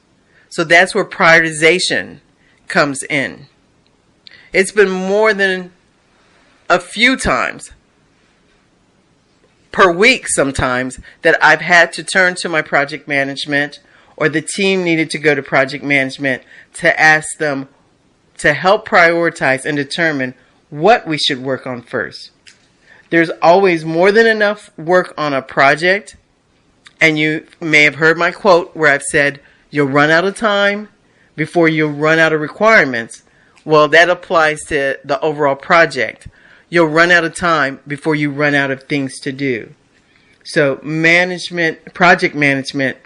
[0.49, 2.20] So that's where prioritization
[2.67, 3.47] comes in.
[4.53, 5.72] It's been more than
[6.70, 7.72] a few times
[9.72, 13.80] per week sometimes that I've had to turn to my project management
[14.17, 16.43] or the team needed to go to project management
[16.76, 17.70] to ask them
[18.38, 20.34] to help prioritize and determine
[20.70, 22.32] what we should work on first.
[23.10, 26.16] There's always more than enough work on a project.
[27.01, 29.39] And you may have heard my quote where I've said,
[29.70, 30.89] you'll run out of time
[31.36, 33.24] before you run out of requirements.
[33.66, 36.28] Well, that applies to the overall project
[36.70, 39.74] you'll run out of time before you run out of things to do.
[40.43, 42.97] So management, project management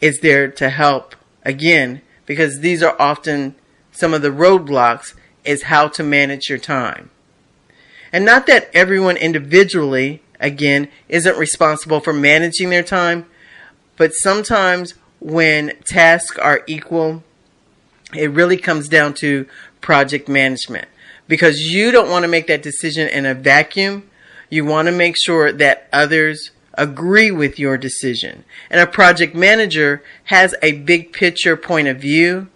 [0.00, 3.54] is there to help again, because these are often
[3.92, 7.10] some of the roadblocks is how to manage your time.
[8.12, 13.26] And not that everyone individually, again, isn't responsible for managing their time,
[13.96, 17.22] but sometimes when tasks are equal,
[18.14, 19.46] it really comes down to
[19.80, 20.88] project management
[21.28, 24.08] because you don't want to make that decision in a vacuum.
[24.50, 28.44] You want to make sure that others agree with your decision.
[28.70, 32.48] And a project manager has a big picture point of view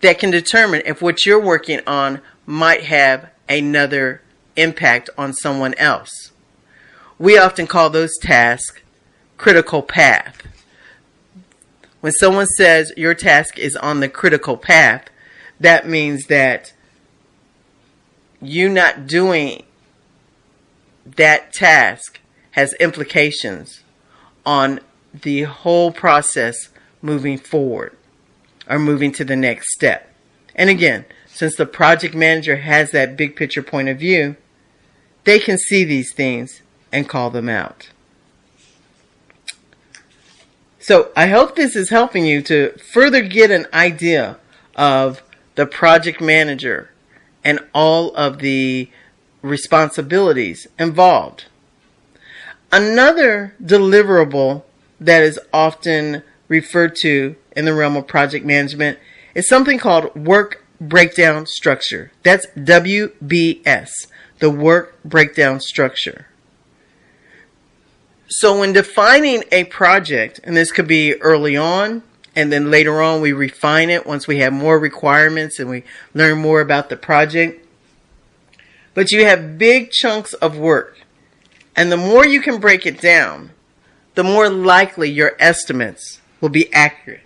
[0.00, 4.22] that can determine if what you're working on might have another
[4.58, 6.32] impact on someone else.
[7.18, 8.80] We often call those tasks
[9.36, 10.42] critical path.
[12.00, 15.08] When someone says your task is on the critical path,
[15.58, 16.72] that means that
[18.40, 19.64] you not doing
[21.04, 22.20] that task
[22.52, 23.82] has implications
[24.46, 24.80] on
[25.12, 26.68] the whole process
[27.02, 27.96] moving forward
[28.68, 30.12] or moving to the next step.
[30.54, 34.36] And again, since the project manager has that big picture point of view,
[35.28, 37.90] they can see these things and call them out.
[40.80, 44.38] So I hope this is helping you to further get an idea
[44.74, 45.22] of
[45.54, 46.92] the project manager
[47.44, 48.90] and all of the
[49.42, 51.44] responsibilities involved.
[52.72, 54.62] Another deliverable
[54.98, 58.98] that is often referred to in the realm of project management
[59.34, 62.12] is something called work breakdown structure.
[62.22, 63.90] That's WBS,
[64.38, 66.26] the work breakdown structure.
[68.28, 72.02] So when defining a project, and this could be early on,
[72.36, 75.82] and then later on we refine it once we have more requirements and we
[76.14, 77.66] learn more about the project.
[78.94, 81.00] But you have big chunks of work.
[81.74, 83.50] And the more you can break it down,
[84.14, 87.22] the more likely your estimates will be accurate.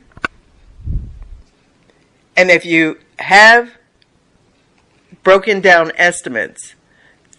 [2.36, 3.72] And if you have
[5.22, 6.74] broken down estimates,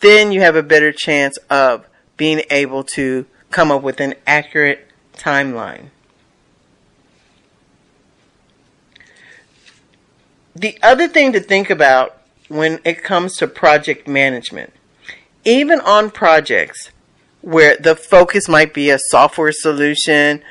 [0.04, 1.88] then you have a better chance of
[2.18, 5.90] being able to come up with an accurate timeline.
[10.56, 12.18] The other thing to think about
[12.50, 14.74] when it comes to project management,
[15.46, 16.92] even on projects
[17.42, 20.44] where the focus might be a software solution,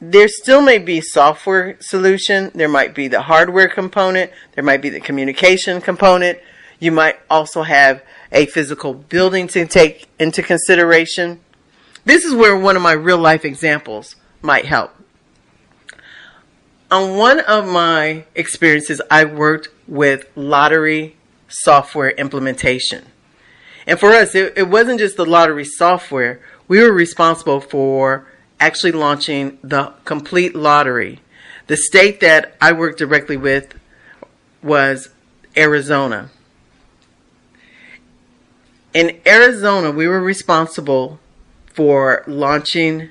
[0.00, 2.50] there still may be software solution.
[2.54, 4.30] There might be the hardware component.
[4.54, 6.38] There might be the communication component.
[6.78, 8.02] You might also have
[8.32, 11.40] a physical building to take into consideration.
[12.04, 14.92] This is where one of my real life examples might help
[16.90, 21.16] on one of my experiences, I worked with lottery
[21.48, 23.06] software implementation.
[23.86, 26.40] And for us, it, it, wasn't just the lottery software.
[26.66, 28.26] We were responsible for
[28.60, 31.20] actually launching the complete lottery.
[31.68, 33.74] The state that I worked directly with
[34.62, 35.10] was
[35.56, 36.30] Arizona.
[38.94, 41.20] In Arizona, we were responsible
[41.74, 43.10] for launching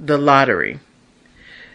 [0.00, 0.80] the lottery.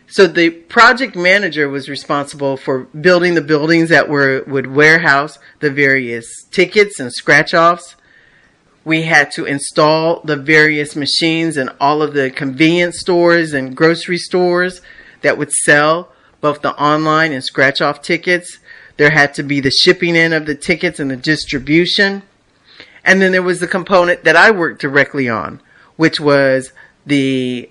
[0.08, 5.70] So the project manager was responsible for building the buildings that were would warehouse the
[5.70, 7.96] various tickets and scratch offs.
[8.84, 14.18] We had to install the various machines in all of the convenience stores and grocery
[14.18, 14.82] stores
[15.22, 16.12] that would sell
[16.42, 18.58] both the online and scratch off tickets.
[18.98, 22.24] There had to be the shipping in of the tickets and the distribution.
[23.10, 25.62] And then there was the component that I worked directly on,
[25.96, 26.74] which was
[27.08, 27.68] the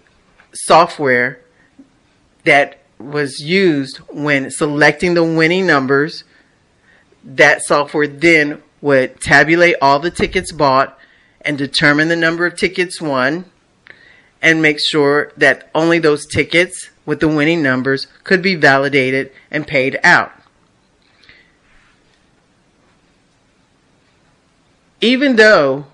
[0.53, 1.41] software
[2.43, 6.24] that was used when selecting the winning numbers.
[7.22, 10.99] That software then would tabulate all the tickets bought
[11.43, 13.45] and determine the number of tickets won
[14.43, 19.68] and make sure that only those tickets with the winning numbers could be validated and
[19.68, 20.32] paid out.
[25.01, 25.87] Even though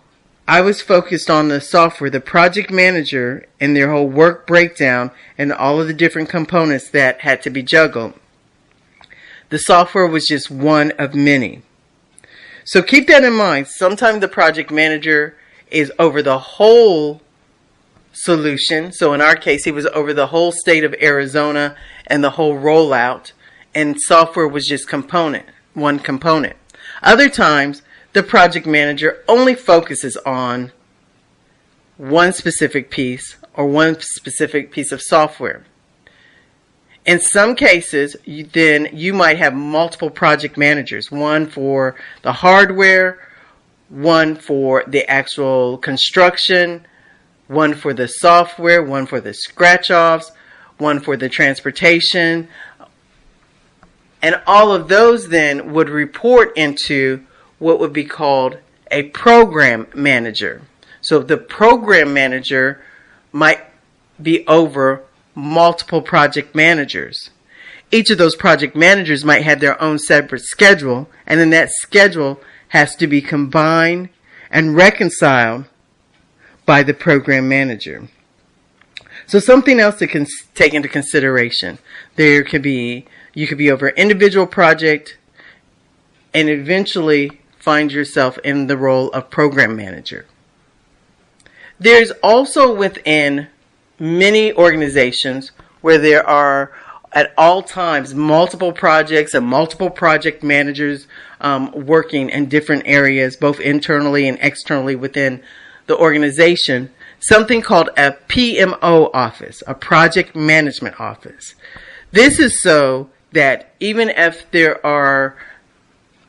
[0.46, 5.52] I was focused on the software, the project manager, and their whole work breakdown and
[5.52, 8.14] all of the different components that had to be juggled.
[9.50, 11.62] The software was just one of many.
[12.64, 13.68] So keep that in mind.
[13.68, 15.36] Sometimes the project manager
[15.70, 17.20] is over the whole
[18.12, 18.92] solution.
[18.92, 21.76] So in our case, he was over the whole state of Arizona
[22.06, 23.32] and the whole rollout,
[23.74, 26.56] and software was just component, one component.
[27.02, 27.82] Other times,
[28.14, 30.72] the project manager only focuses on
[31.96, 35.64] one specific piece or one specific piece of software.
[37.04, 43.18] In some cases, you, then you might have multiple project managers, one for the hardware,
[43.88, 46.86] one for the actual construction,
[47.48, 50.32] one for the software, one for the scratch offs,
[50.78, 52.48] one for the transportation.
[54.22, 57.26] And all of those then would report into
[57.58, 58.58] what would be called
[58.90, 60.62] a program manager.
[61.00, 62.82] So the program manager
[63.32, 63.60] might
[64.20, 67.30] be over multiple project managers.
[67.90, 72.40] Each of those project managers might have their own separate schedule, and then that schedule
[72.68, 74.08] has to be combined
[74.50, 75.66] and reconciled
[76.66, 78.08] by the program manager.
[79.26, 81.78] So something else to cons- take into consideration.
[82.16, 85.16] There could be, you could be over individual project
[86.32, 90.26] and eventually find yourself in the role of program manager.
[91.80, 93.48] There's also within
[93.98, 95.50] many organizations
[95.80, 96.72] where there are
[97.12, 101.06] at all times multiple projects and multiple project managers
[101.40, 105.42] um, working in different areas, both internally and externally within
[105.86, 106.90] the organization.
[107.18, 111.54] Something called a PMO office, a project management office.
[112.12, 115.34] This is so that even if there are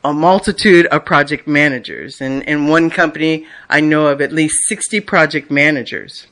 [0.06, 2.20] a multitude of project managers.
[2.20, 6.28] And in one company, I know of at least 60 project managers.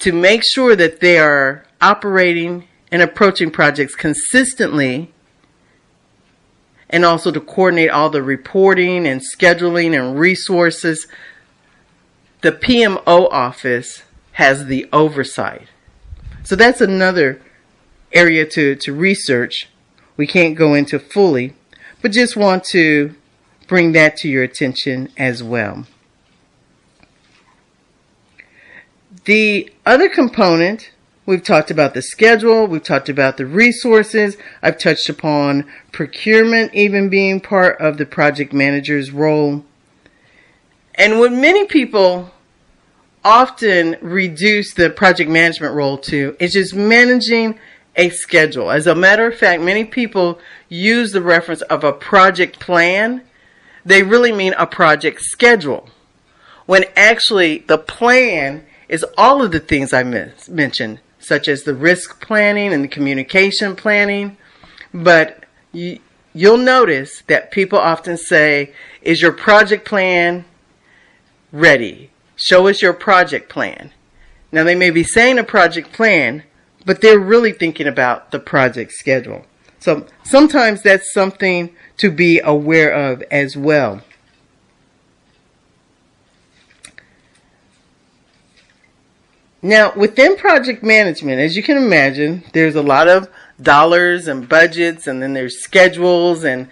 [0.00, 5.10] To make sure that they are operating and approaching projects consistently,
[6.90, 11.08] and also to coordinate all the reporting and scheduling and resources,
[12.42, 15.68] the PMO office has the oversight.
[16.42, 17.40] So that's another
[18.12, 19.70] area to, to research.
[20.18, 21.54] We can't go into fully
[22.04, 23.14] but just want to
[23.66, 25.86] bring that to your attention as well.
[29.24, 30.90] The other component,
[31.24, 37.08] we've talked about the schedule, we've talked about the resources, I've touched upon procurement even
[37.08, 39.64] being part of the project manager's role.
[40.96, 42.32] And what many people
[43.24, 47.58] often reduce the project management role to is just managing
[47.96, 48.70] a schedule.
[48.70, 50.38] As a matter of fact, many people
[50.68, 53.22] use the reference of a project plan.
[53.84, 55.88] They really mean a project schedule.
[56.66, 62.20] When actually the plan is all of the things I mentioned, such as the risk
[62.20, 64.36] planning and the communication planning.
[64.92, 65.98] But you,
[66.32, 68.72] you'll notice that people often say,
[69.02, 70.44] Is your project plan
[71.52, 72.10] ready?
[72.36, 73.92] Show us your project plan.
[74.50, 76.44] Now, they may be saying a project plan,
[76.84, 79.44] but they're really thinking about the project schedule.
[79.80, 84.02] So sometimes that's something to be aware of as well.
[89.60, 93.30] Now, within project management, as you can imagine, there's a lot of
[93.60, 96.68] dollars and budgets, and then there's schedules, and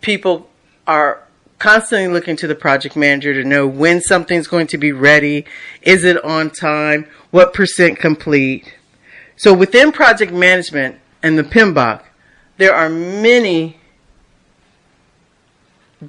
[0.00, 0.48] people
[0.86, 1.22] are
[1.60, 5.44] constantly looking to the project manager to know when something's going to be ready,
[5.82, 8.74] is it on time, what percent complete.
[9.42, 12.04] So within project management and the PMBOK,
[12.58, 13.80] there are many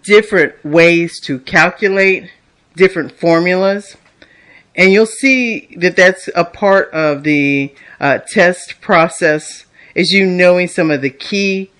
[0.03, 2.29] different ways to calculate
[2.75, 3.97] different formulas.
[4.75, 9.65] And you'll see that that's a part of the uh, test process
[9.95, 11.71] is you knowing some of the key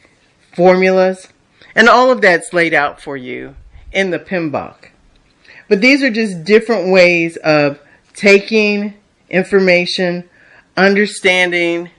[0.55, 1.27] formulas.
[1.75, 3.55] And all of that's laid out for you
[3.91, 4.87] in the PMBOK.
[5.69, 7.79] But these are just different ways of
[8.15, 8.95] taking
[9.29, 10.27] information,
[10.75, 11.89] understanding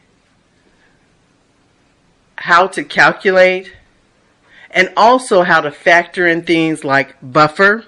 [2.37, 3.73] how to calculate,
[4.71, 7.85] and also how to factor in things like buffer,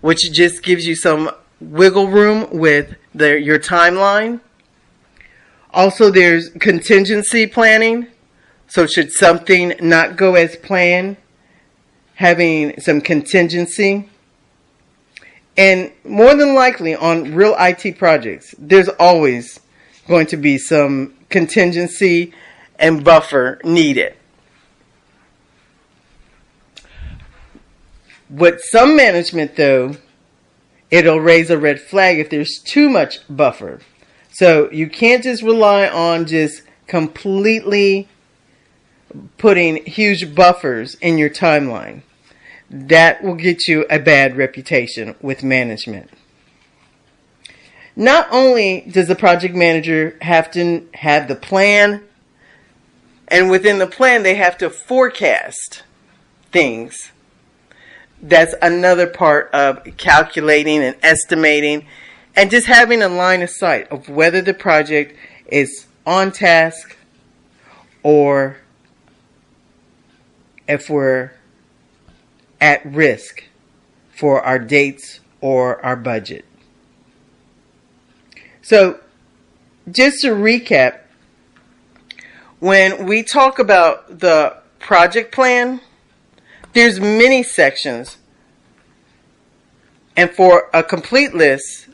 [0.00, 1.30] which just gives you some
[1.60, 4.40] wiggle room with the, your timeline.
[5.70, 8.08] Also, there's contingency planning.
[8.66, 11.16] So, should something not go as planned,
[12.14, 14.08] having some contingency.
[15.56, 19.60] And more than likely, on real IT projects, there's always
[20.12, 22.34] going to be some contingency
[22.78, 24.14] and buffer needed.
[28.28, 29.96] With some management, though,
[30.90, 33.80] it'll raise a red flag if there's too much buffer.
[34.32, 38.06] So you can't just rely on just completely
[39.38, 42.02] putting huge buffers in your timeline.
[42.68, 46.10] That will get you a bad reputation with management.
[47.94, 52.02] Not only does the project manager have to have the plan,
[53.28, 55.82] and within the plan, they have to forecast
[56.50, 57.12] things.
[58.22, 61.86] That's another part of calculating and estimating
[62.36, 65.16] and just having a line of sight of whether the project
[65.46, 66.96] is on task
[68.02, 68.56] or
[70.68, 71.32] if we're
[72.60, 73.44] at risk
[74.14, 76.44] for our dates or our budget.
[78.62, 79.00] So,
[79.90, 81.00] just to recap,
[82.60, 85.80] when we talk about the project plan,
[86.72, 88.18] there's many sections.
[90.16, 91.88] And for a complete list,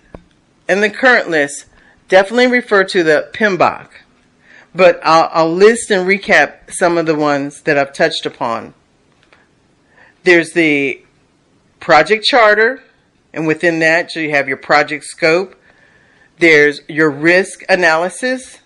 [0.69, 1.65] and the current list
[2.09, 3.89] definitely refer to the PMBOK,
[4.75, 8.75] but I'll, I'll list and recap some of the ones that I've touched upon.
[10.25, 11.03] There's the
[11.81, 12.83] project charter,
[13.33, 15.58] and within that, so you have your project scope.
[16.39, 18.61] There's your risk analysis,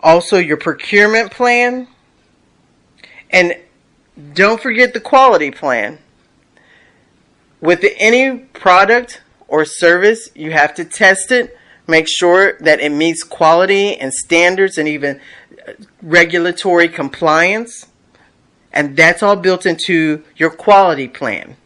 [0.00, 1.86] also your procurement plan,
[3.30, 3.56] and
[4.32, 5.98] don't forget the quality plan.
[7.60, 13.22] With any product or service, you have to test it, make sure that it meets
[13.22, 15.20] quality and standards and even
[15.68, 17.86] uh, regulatory compliance.
[18.72, 21.56] And that's all built into your quality plan.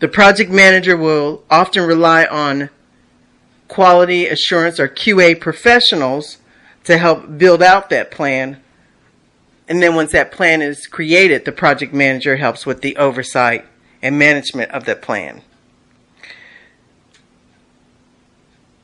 [0.00, 2.68] The project manager will often rely on
[3.72, 6.36] quality assurance or QA professionals
[6.84, 8.60] to help build out that plan.
[9.66, 13.64] And then once that plan is created, the project manager helps with the oversight
[14.02, 15.40] and management of that plan.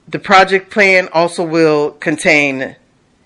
[0.08, 2.76] The project plan also will contain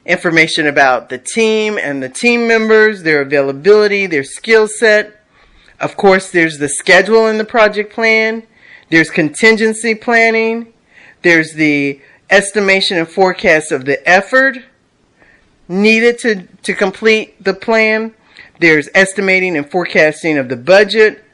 [0.04, 5.24] information about the team and the team members, their availability, their skill set.
[5.78, 8.42] Of course, there's the schedule in the project plan.
[8.90, 10.71] There's contingency planning.
[11.22, 12.00] There's the
[12.30, 14.58] estimation and forecast of the effort
[15.68, 18.14] needed to, to complete the plan.
[18.58, 21.24] There's estimating and forecasting of the budget.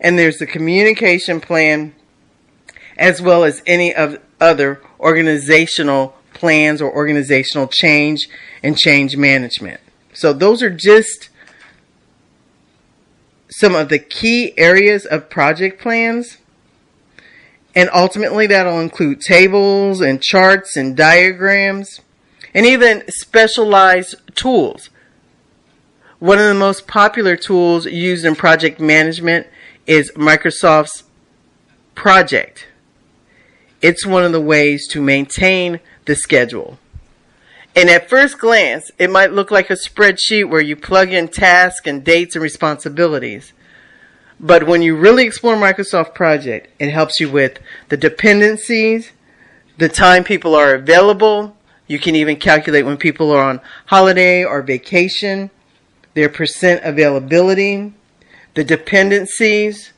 [0.00, 1.94] And there's the communication plan
[2.96, 8.28] as well as any of other organizational plans or organizational change
[8.62, 9.80] and change management.
[10.12, 11.30] So those are just
[13.48, 16.38] some of the key areas of project plans.
[17.78, 22.00] And ultimately that'll include tables and charts and diagrams
[22.52, 24.90] and even specialized tools.
[26.18, 29.46] One of the most popular tools used in project management
[29.86, 31.04] is Microsoft's
[31.94, 32.66] Project.
[33.80, 36.80] It's one of the ways to maintain the schedule.
[37.76, 41.86] And at first glance, it might look like a spreadsheet where you plug in tasks
[41.86, 43.52] and dates and responsibilities.
[44.40, 47.58] But when you really explore Microsoft Project, it helps you with
[47.88, 49.10] the dependencies,
[49.78, 51.56] the time people are available.
[51.86, 55.50] You can even calculate when people are on holiday or vacation,
[56.14, 57.92] their percent availability,
[58.54, 59.92] the dependencies,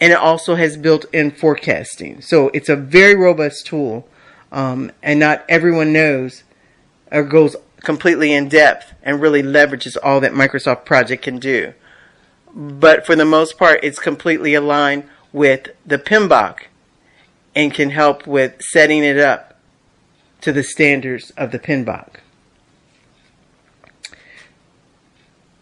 [0.00, 2.20] and it also has built-in forecasting.
[2.20, 4.08] So it's a very robust tool,
[4.50, 6.42] um, and not everyone knows
[7.12, 11.72] or goes completely in depth and really leverages all that Microsoft Project can do.
[12.56, 16.60] But for the most part, it's completely aligned with the PMBOK
[17.54, 19.60] and can help with setting it up
[20.40, 22.16] to the standards of the PMBOK.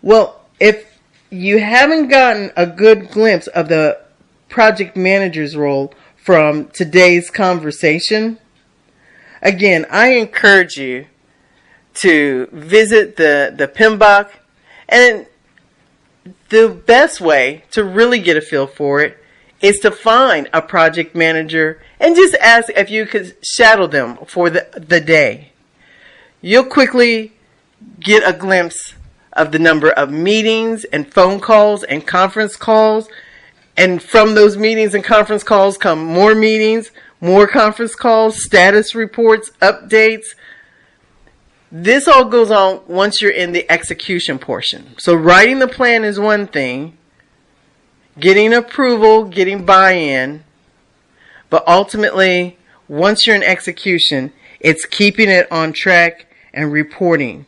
[0.01, 0.99] Well, if
[1.30, 3.99] you haven't gotten a good glimpse of the
[4.55, 8.38] project manager's role from today's conversation.
[9.42, 11.07] Again, I encourage you
[11.95, 14.30] to visit the, the PMBOK
[14.88, 15.26] and
[16.48, 19.18] the best way to really get a feel for it
[19.60, 24.50] is to find a project manager and just ask if you could shadow them for
[24.50, 25.52] the, the day.
[26.40, 27.32] You'll quickly
[28.00, 28.94] get a glimpse
[29.32, 33.08] of the number of meetings and phone calls and conference calls.
[33.76, 39.50] And from those meetings and conference calls come more meetings, more conference calls, status reports,
[39.60, 40.34] updates.
[41.76, 44.94] This all goes on once you're in the execution portion.
[44.96, 46.96] So writing the plan is one thing,
[48.16, 50.44] getting approval, getting buy-in,
[51.50, 57.44] but ultimately, once you're in execution, it's keeping it on track and reporting.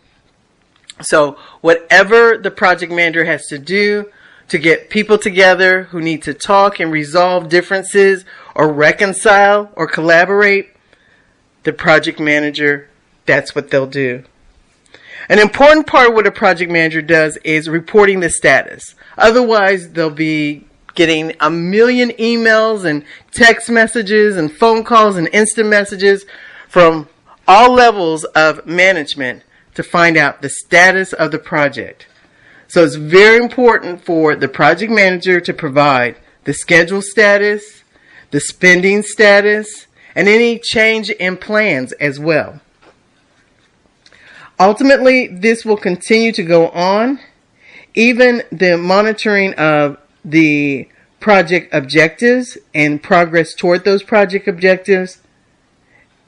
[1.01, 4.11] So whatever the project manager has to do
[4.49, 8.25] to get people together who need to talk and resolve differences
[8.57, 10.71] or reconcile or collaborate,
[11.63, 12.91] the project manager,
[13.27, 14.25] that's what they'll do.
[15.29, 18.95] An important part of what a project manager does is reporting the status.
[19.19, 25.69] Otherwise, they'll be getting a million emails and text messages and phone calls and instant
[25.69, 26.25] messages
[26.69, 27.09] from
[27.49, 29.43] all levels of management
[29.75, 32.07] to find out the status of the project.
[32.69, 37.85] So it's very important for the project manager to provide the schedule status,
[38.31, 42.61] the spending status, and any change in plans as well.
[44.59, 47.21] Ultimately, this will continue to go on.
[47.95, 50.89] Even the monitoring of the
[51.21, 55.21] project objectives and progress toward those project objectives,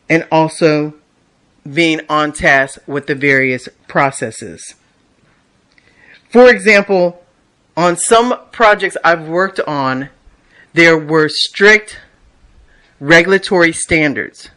[0.09, 0.95] and also
[1.70, 4.74] being on task with the various processes.
[6.31, 7.22] For example,
[7.76, 10.09] on some projects I've worked on,
[10.72, 11.99] there were strict
[13.01, 14.51] regulatory standards.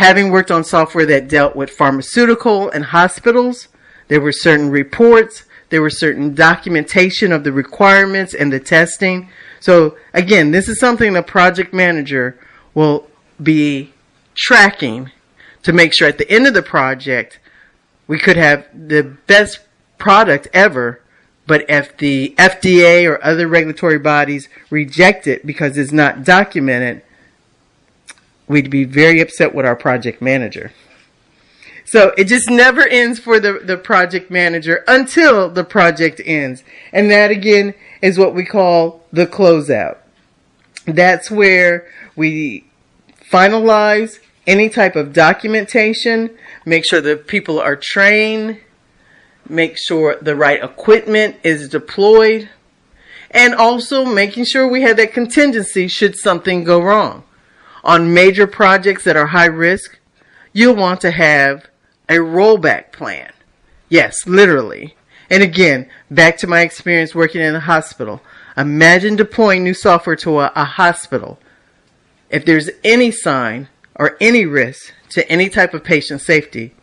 [0.00, 3.68] Having worked on software that dealt with pharmaceutical and hospitals,
[4.08, 9.28] there were certain reports, there were certain documentation of the requirements and the testing.
[9.60, 12.38] So again, this is something the project manager
[12.72, 13.08] will
[13.42, 13.92] be
[14.34, 15.10] tracking
[15.64, 17.38] to make sure at the end of the project
[18.06, 19.58] we could have the best
[19.98, 21.02] product ever.
[21.46, 27.02] But if the FDA or other regulatory bodies reject it because it's not documented,
[28.50, 30.72] we'd be very upset with our project manager.
[31.84, 36.64] So it just never ends for the, the project manager until the project ends.
[36.92, 39.98] And that again is what we call the closeout.
[40.84, 42.64] That's where we
[43.30, 46.36] finalize any type of documentation,
[46.66, 48.58] make sure the people are trained,
[49.48, 52.48] make sure the right equipment is deployed,
[53.30, 57.22] and also making sure we have that contingency should something go wrong.
[57.82, 59.98] On major projects that are high risk,
[60.52, 61.66] you'll want to have
[62.08, 63.32] a rollback plan.
[63.88, 64.96] Yes, literally.
[65.30, 68.20] And again, back to my experience working in a hospital.
[68.56, 71.38] Imagine deploying new software to a, a hospital.
[72.28, 76.74] If there's any sign or any risk to any type of patient safety,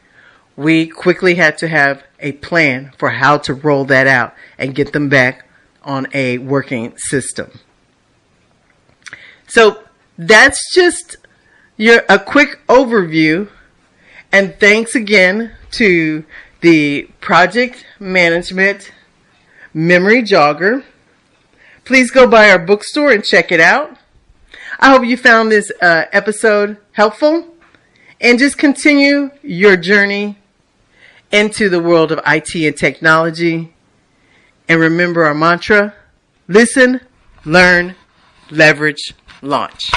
[0.56, 4.94] we quickly had to have a plan for how to roll that out and get
[4.94, 5.48] them back
[5.84, 7.52] on a working system.
[9.48, 9.84] So
[10.18, 11.18] that's just
[11.78, 13.50] your a quick overview
[14.32, 16.26] and thanks again to
[16.62, 18.92] the project management
[19.74, 20.84] memory jogger.
[21.86, 23.98] Please go by our bookstore and check it out.
[24.80, 27.56] I hope you found this uh, episode helpful
[28.20, 30.38] and just continue your journey
[31.32, 33.74] into the world of IT and technology.
[34.68, 35.94] And remember our mantra
[36.48, 37.02] listen,
[37.46, 37.96] learn,
[38.50, 39.92] leverage, launch.